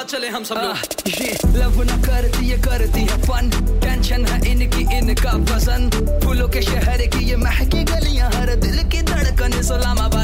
[0.02, 0.76] साथ चले हम सब लोग।
[1.08, 3.50] ये लव करती है करती है फन
[3.82, 9.02] टेंशन है इनकी इनका पसंद। फूलों के शहर की ये महकी गलियाँ हर दिल की
[9.02, 10.21] धड़कन सलामाबाद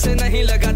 [0.00, 0.69] से नहीं लगा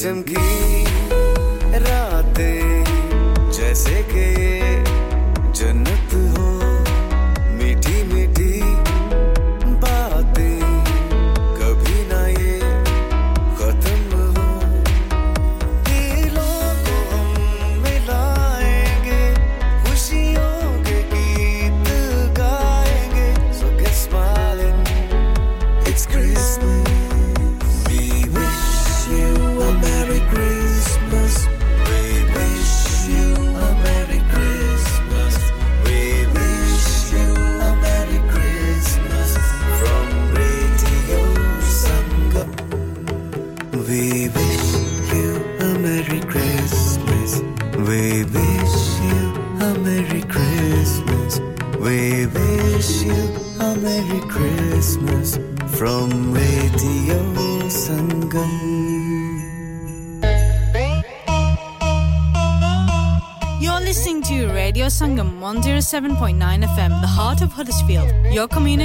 [0.00, 0.39] victim guilt.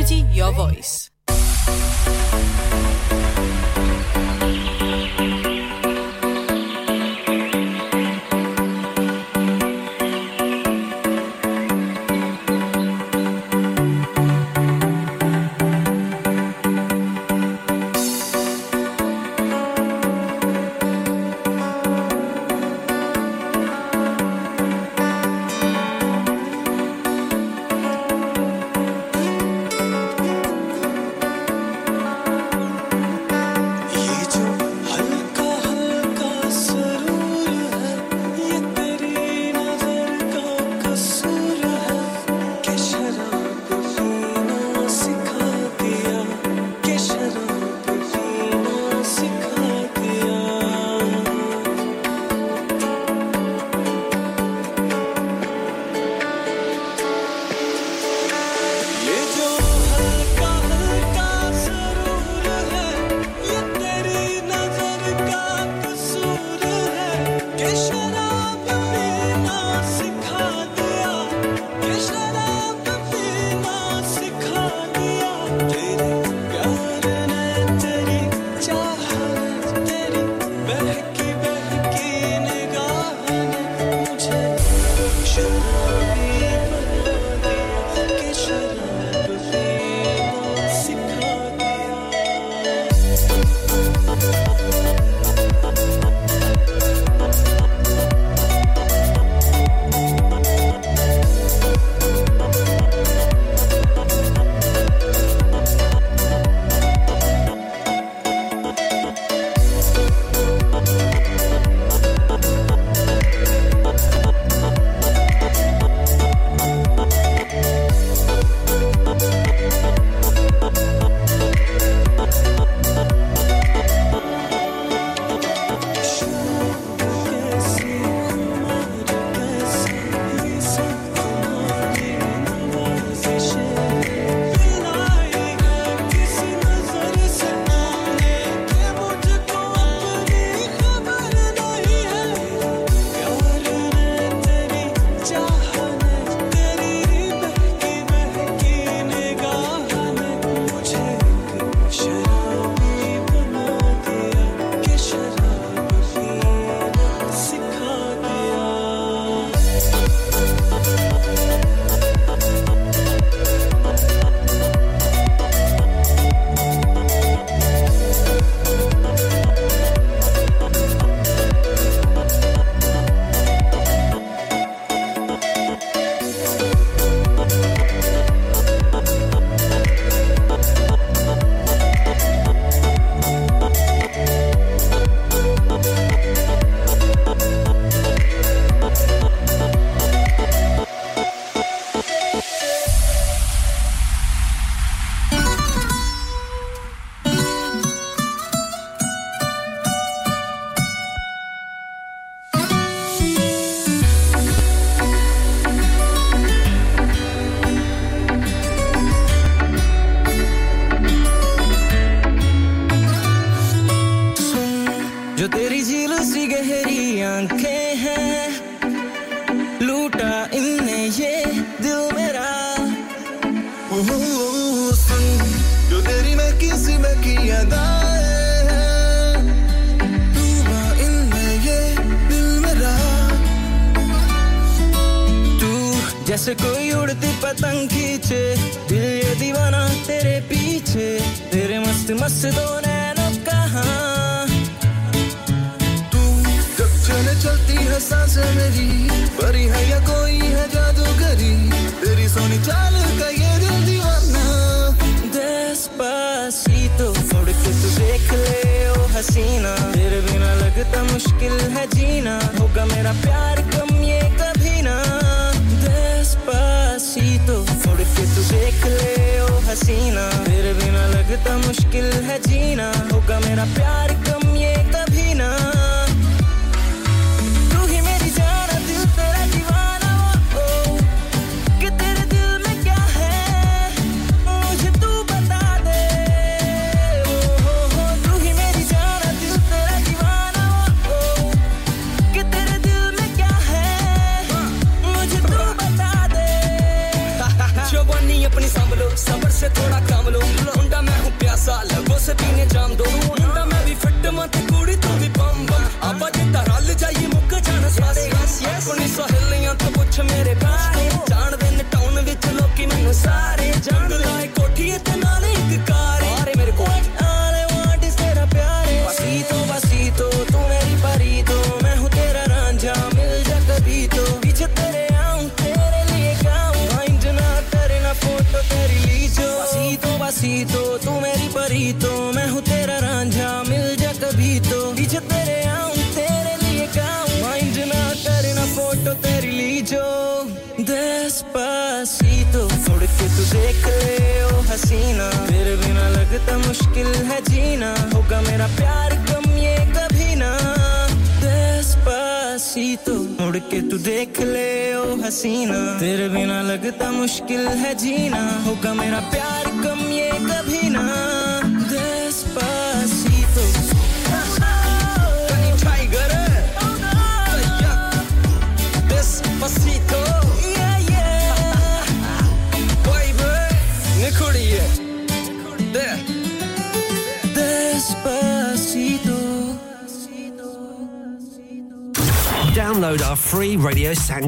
[0.08, 0.95] beauty, your voice.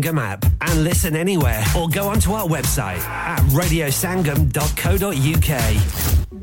[0.07, 5.49] Sangam app and listen anywhere or go onto our website at radiosangam.co.uk.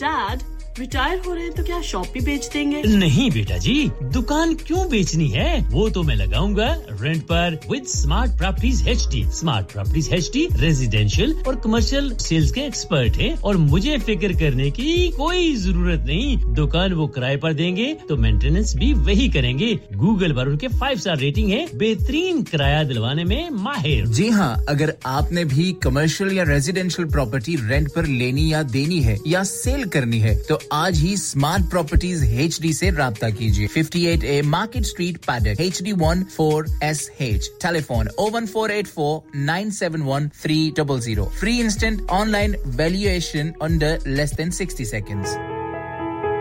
[0.05, 0.39] Dad
[0.79, 2.83] retire हो रहे हैं तो क्या शॉप भी बेच देंगे?
[2.97, 5.61] नहीं बेटा जी दुकान क्यों बेचनी है?
[5.71, 6.67] वो तो मैं लगाऊँगा
[7.01, 13.17] रेंट पर with Smart Properties HD Smart Properties HD residential और कमर्शियल सेल्स के एक्सपर्ट
[13.17, 18.17] हैं और मुझे फ़िक्र करने की कोई ज़रूरत नहीं। दुकान वो किराए पर देंगे तो
[18.17, 23.51] मेंटेनेंस भी वही करेंगे। गूगल पर उनके फाइव स्टार रेटिंग है बेहतरीन किराया दिलवाने में
[23.65, 29.01] माहिर। जी हाँ अगर आपने भी कमर्शियल या रेजिडेंशियल प्रॉपर्टी रेंट पर लेनी या देनी
[29.03, 33.69] है या सेल करनी है तो आज ही स्मार्ट प्रॉपर्टीज़ एच डी ऐसी रब्ता कीजिए।
[33.77, 38.71] 58 A Market Street Paddock H D one four S H telephone O one four
[38.73, 44.51] eight four nine seven one three double zero free instant online valuation under less than
[44.61, 45.37] sixty seconds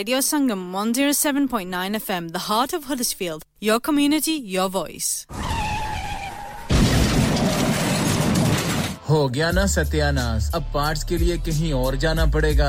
[0.00, 3.42] Radio Sangam 107.9 FM, the heart of Huddersfield.
[3.60, 5.26] Your community, your voice.
[9.08, 12.68] हो गया ना सत्यानाश अब parts के लिए कहीं और जाना पड़ेगा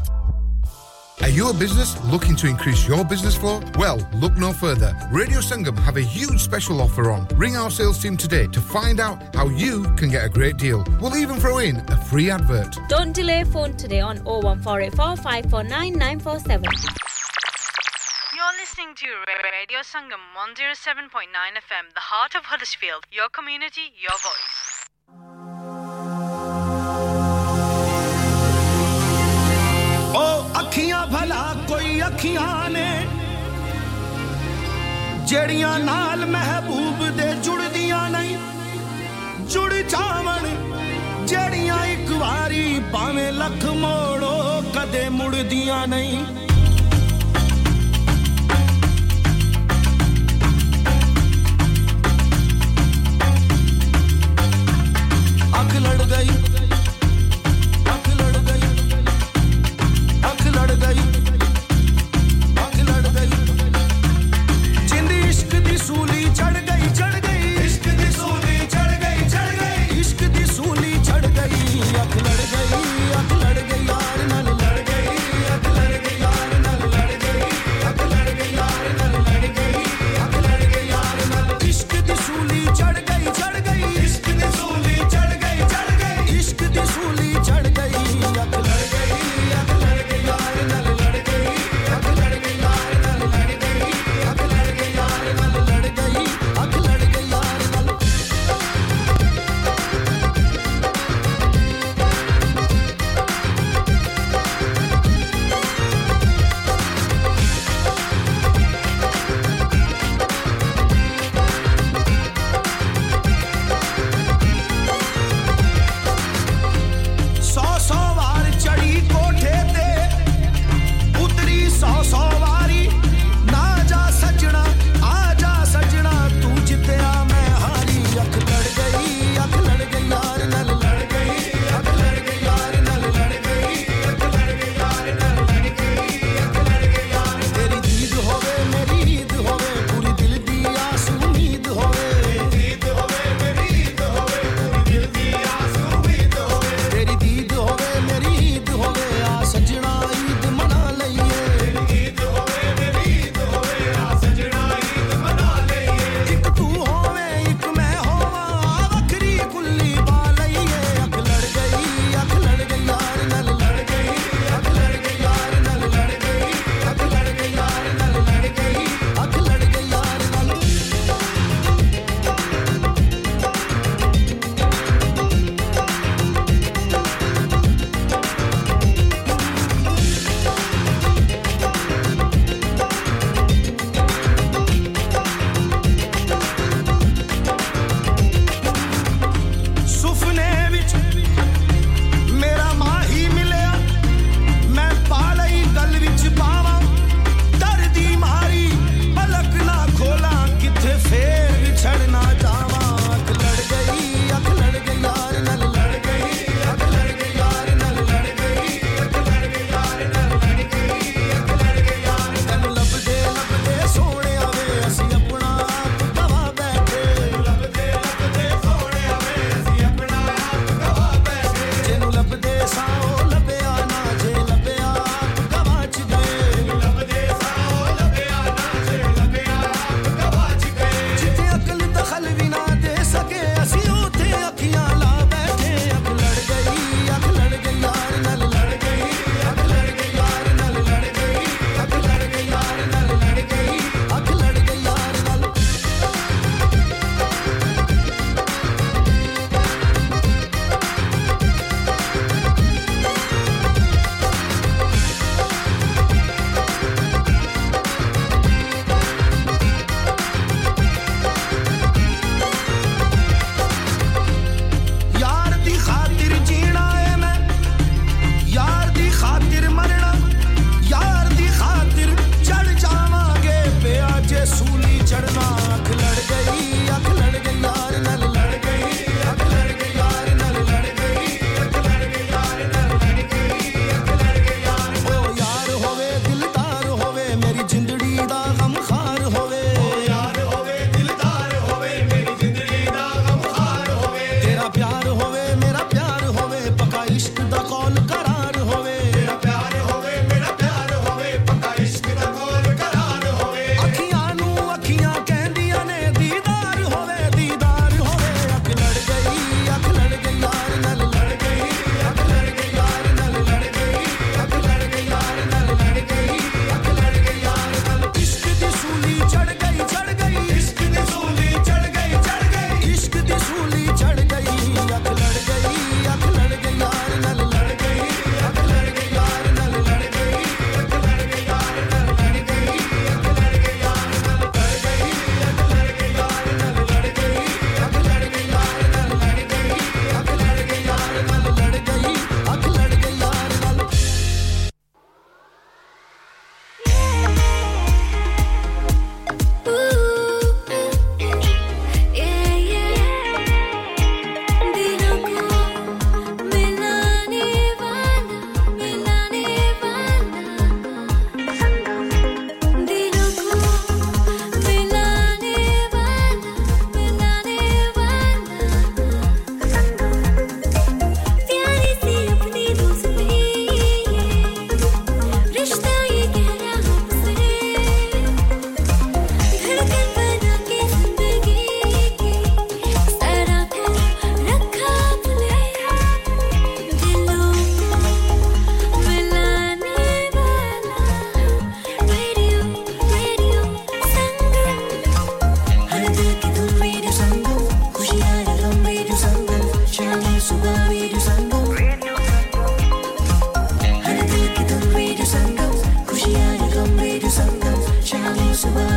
[1.21, 3.61] Are you a business looking to increase your business flow?
[3.77, 4.97] Well, look no further.
[5.11, 7.27] Radio Sangam have a huge special offer on.
[7.35, 10.83] Ring our sales team today to find out how you can get a great deal.
[10.99, 12.75] We'll even throw in a free advert.
[12.89, 15.15] Don't delay phone today on 01484
[18.33, 19.07] You're listening to
[19.43, 23.05] Radio Sangam 107.9 FM, the heart of Huddersfield.
[23.11, 24.87] Your community, your voice.
[30.13, 30.61] Oh, I.
[31.10, 32.86] ਭਲਾ ਕੋਈ ਅੱਖੀਆਂ ਨੇ
[35.26, 38.36] ਜਿਹੜੀਆਂ ਨਾਲ ਮਹਿਬੂਬ ਦੇ ਜੁੜਦੀਆਂ ਨਹੀਂ
[39.50, 40.46] ਜੁੜ ਜਾਵਣ
[41.26, 46.24] ਜਿਹੜੀਆਂ ਇੱਕ ਵਾਰੀ ਭਾਵੇਂ ਲੱਖ ਮੋੜੋ ਕਦੇ ਮੁੜਦੀਆਂ ਨਹੀਂ
[55.60, 56.49] ਅੱਖ ਲੜ ਗਈ
[66.33, 66.70] try to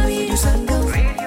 [0.04, 1.23] Radio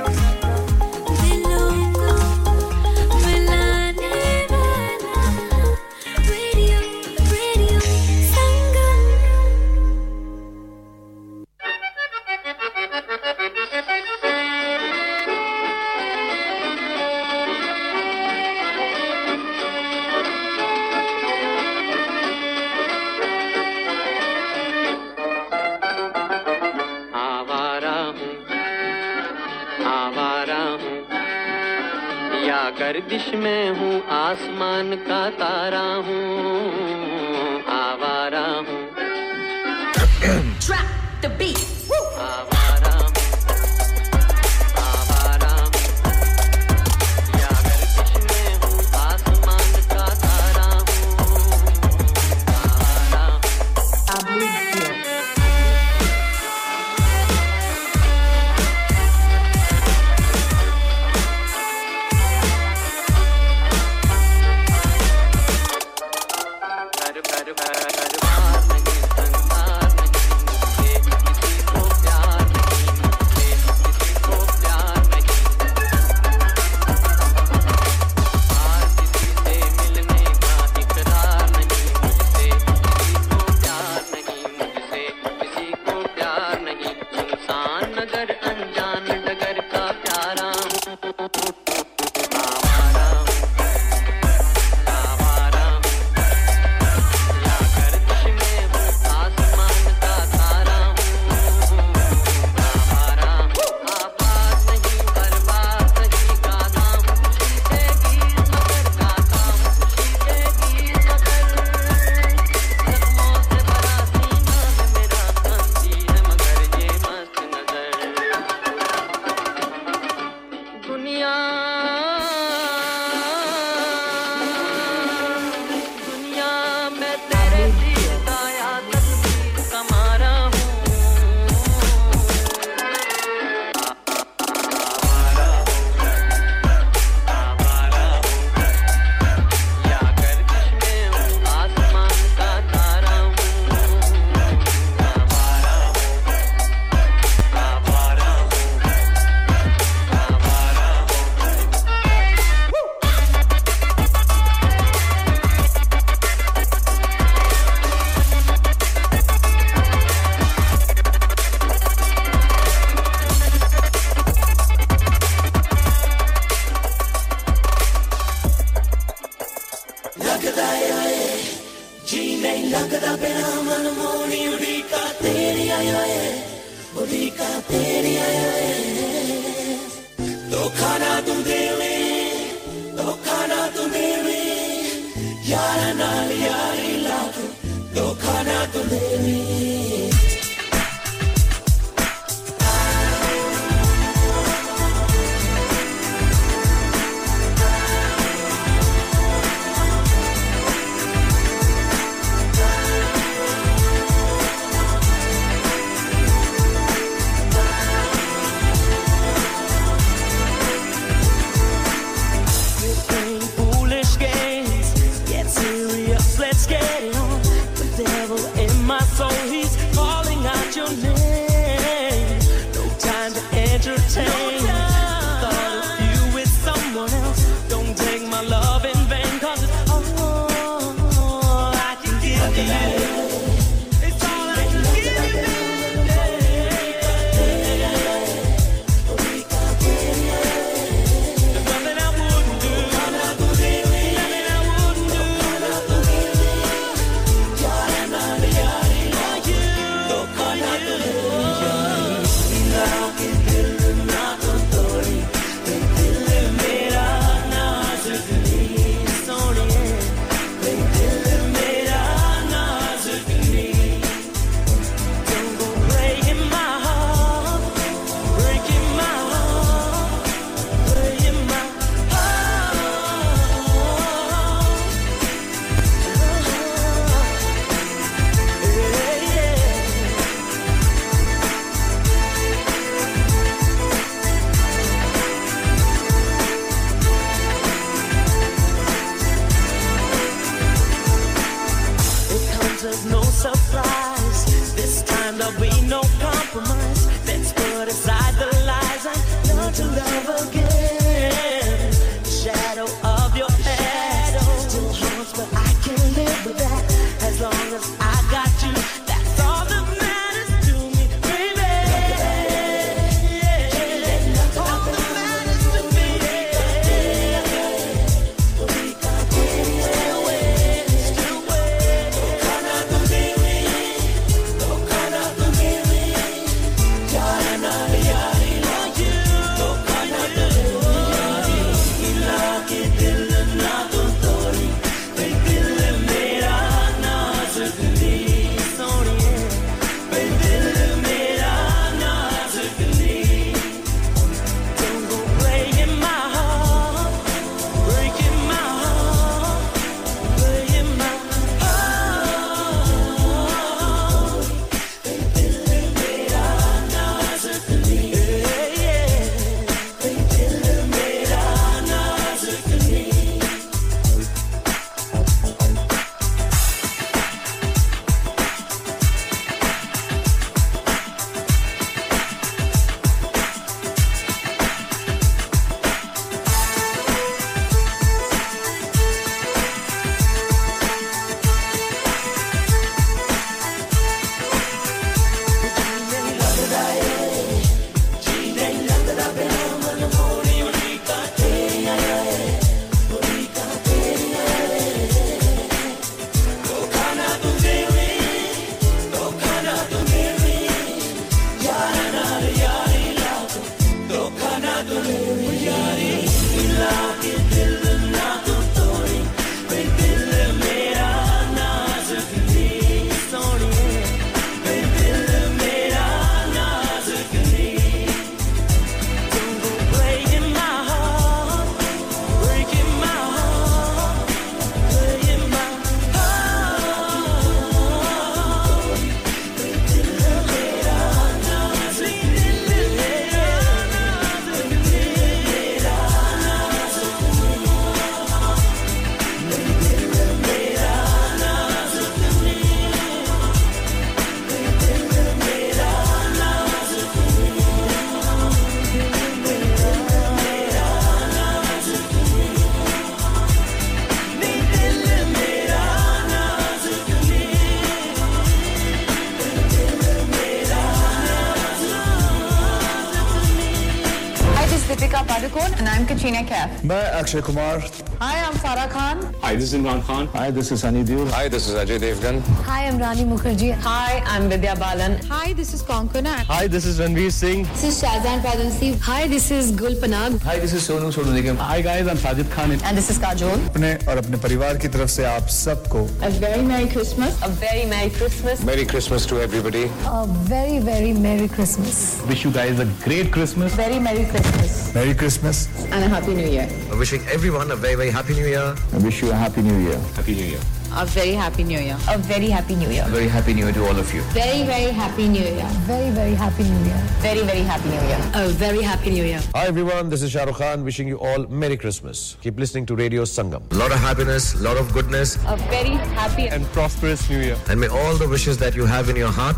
[466.51, 466.83] Kaif.
[466.85, 469.19] मैं Akshay Kumar Hi, I'm Farah Khan.
[469.41, 470.27] Hi, this is Imran Khan.
[470.35, 471.27] Hi, this is Sunny Deol.
[471.31, 472.39] Hi, this is Ajay Devgan.
[472.67, 473.73] Hi, I'm Rani Mukherjee.
[473.87, 475.17] Hi, I'm Vidya Balan.
[475.33, 476.33] Hi, this is Konkona.
[476.53, 477.61] Hi, this is Ranveer Singh.
[477.73, 478.89] This is Shazan Pradansi.
[479.09, 480.39] Hi, this is Gul Panag.
[480.47, 481.57] Hi, this is Sonu Sodu Nigam.
[481.57, 482.71] Hi, guys, I'm Sajid Khan.
[482.71, 483.61] And this is Kajol.
[483.67, 487.39] अपने और अपने परिवार की तरफ़ से आप सबको A very Merry Christmas.
[487.43, 488.63] A very Merry Christmas.
[488.71, 489.83] Merry Christmas to everybody.
[490.15, 492.01] A very, very Merry Christmas.
[492.33, 493.75] Wish you guys a great Christmas.
[493.83, 494.75] Very Merry Christmas.
[494.95, 495.63] Merry Christmas.
[495.96, 496.68] And a Happy New Year.
[496.98, 498.74] Wishing everyone a very, very happy new year.
[498.92, 499.98] I wish you a happy new year.
[500.14, 500.60] Happy new year.
[500.94, 501.96] A very Happy New Year.
[502.10, 503.04] A very Happy New Year.
[503.06, 504.20] A very happy new year to all of you.
[504.34, 505.66] Very, very Happy New Year.
[505.86, 506.98] Very, very Happy New Year.
[507.22, 508.20] Very, very Happy New Year.
[508.34, 509.40] A very Happy New Year.
[509.54, 512.36] Hi everyone, this is Shah Rukh Khan wishing you all Merry Christmas.
[512.42, 513.62] Keep listening to Radio Sangam.
[513.72, 517.56] A lot of happiness, a lot of goodness, A very happy And prosperous new year.
[517.70, 519.56] and may all the wishes that you have in your heart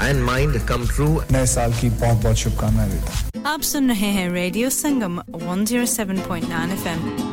[0.00, 1.20] and mind come true.
[1.32, 5.18] नए साल की बहुत बहुत शुभकामनाएं देता हूं आप सुन रहे हैं Radio Sangam
[5.51, 7.30] 107.9 FM.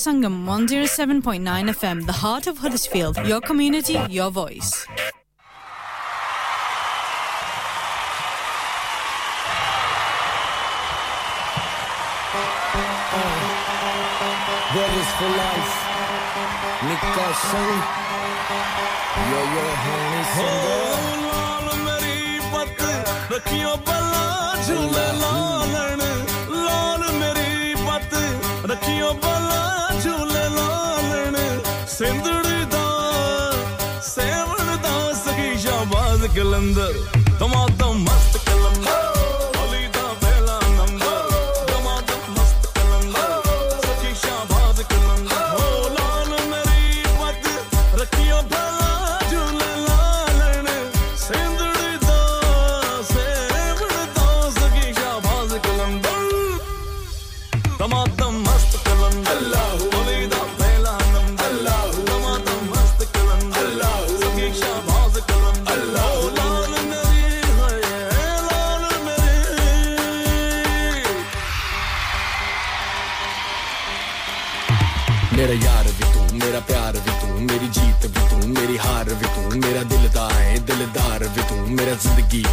[0.00, 4.86] Sangam 107.9 FM, the heart of Huddersfield, your community, your voice.
[15.18, 15.74] For life,
[16.88, 17.82] Nikka Singh,
[20.34, 20.80] singer.
[28.80, 29.62] अखियों भला
[30.00, 31.34] झूले लालण
[31.94, 32.84] सिंधड़ी दा
[34.08, 36.92] सेवण दा सखी शाबाज कलंदर।
[37.40, 37.64] तमा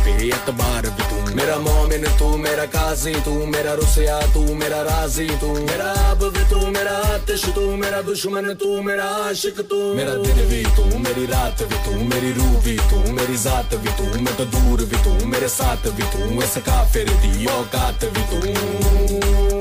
[0.08, 5.27] ज़िंदगी अतबार भी तू। मेरा मोमिन तू, मेरा काजी तू, मेरा रुसया तू, मेरा राज़ी
[5.42, 10.14] तू। मेरा अब भी तू, मेरा आतिश तू, मेरा दुश्मन तू, मेरा आशिक तू। मेरा
[10.16, 14.19] दिन भी तू, मेरी रात भी तू, मेरी रूह भी तू, मेरी जात भी तू,
[14.22, 19.57] मैं तो दूर भी तू, मेरे साथ भी तू, ऐसा काफिर दी औकात भी तू।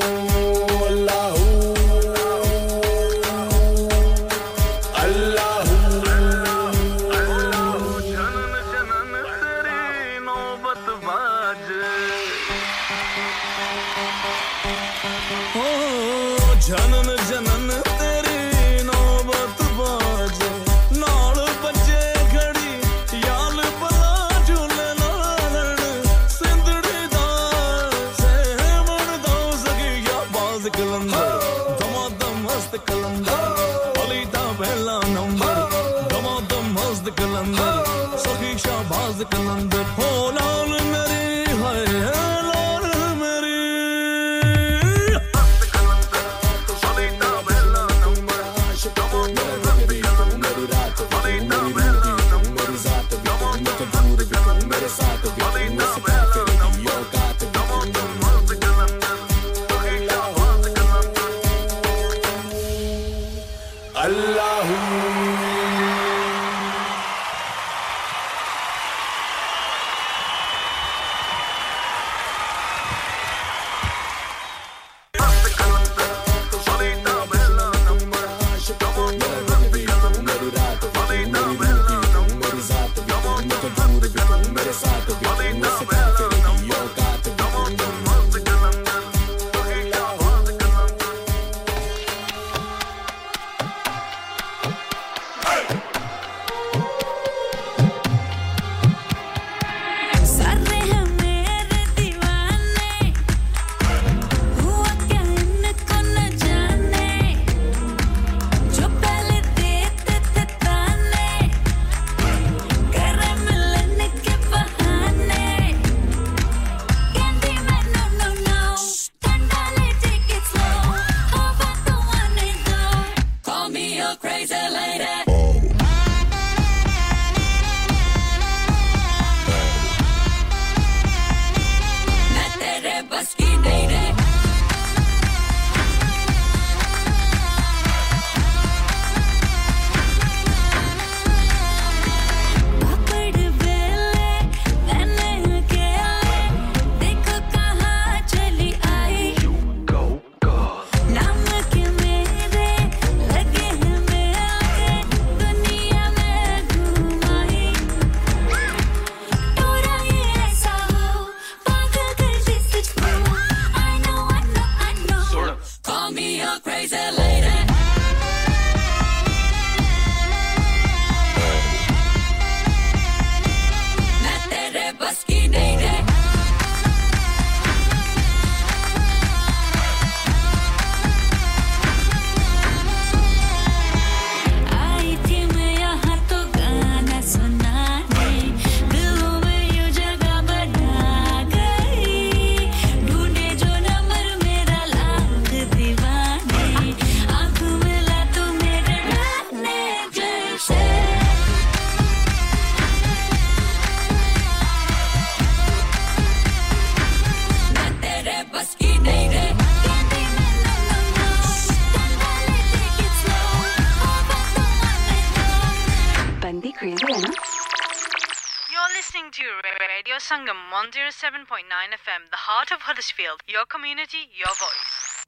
[222.96, 225.26] Huddersfield, your community, your voice.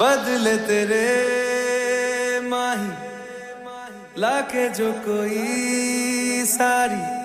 [0.00, 1.35] बदले तेरे
[4.18, 7.16] लाके जो कोई सारी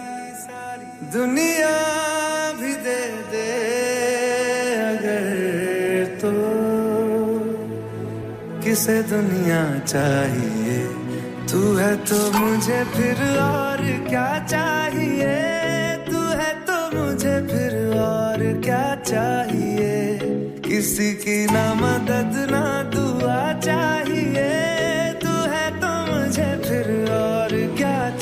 [1.07, 1.77] दुनिया
[2.51, 3.47] भी दे दे
[4.81, 6.31] अगर तो।
[8.61, 10.87] किसे दुनिया चाहिए?
[11.51, 15.35] तू है तो मुझे फिर और क्या चाहिए?
[16.11, 20.19] तू है तो मुझे फिर और क्या चाहिए?
[20.59, 24.81] किसी की ना मदद, ना दुआ चाहिए।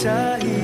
[0.01, 0.07] 这
[0.39, 0.58] 一。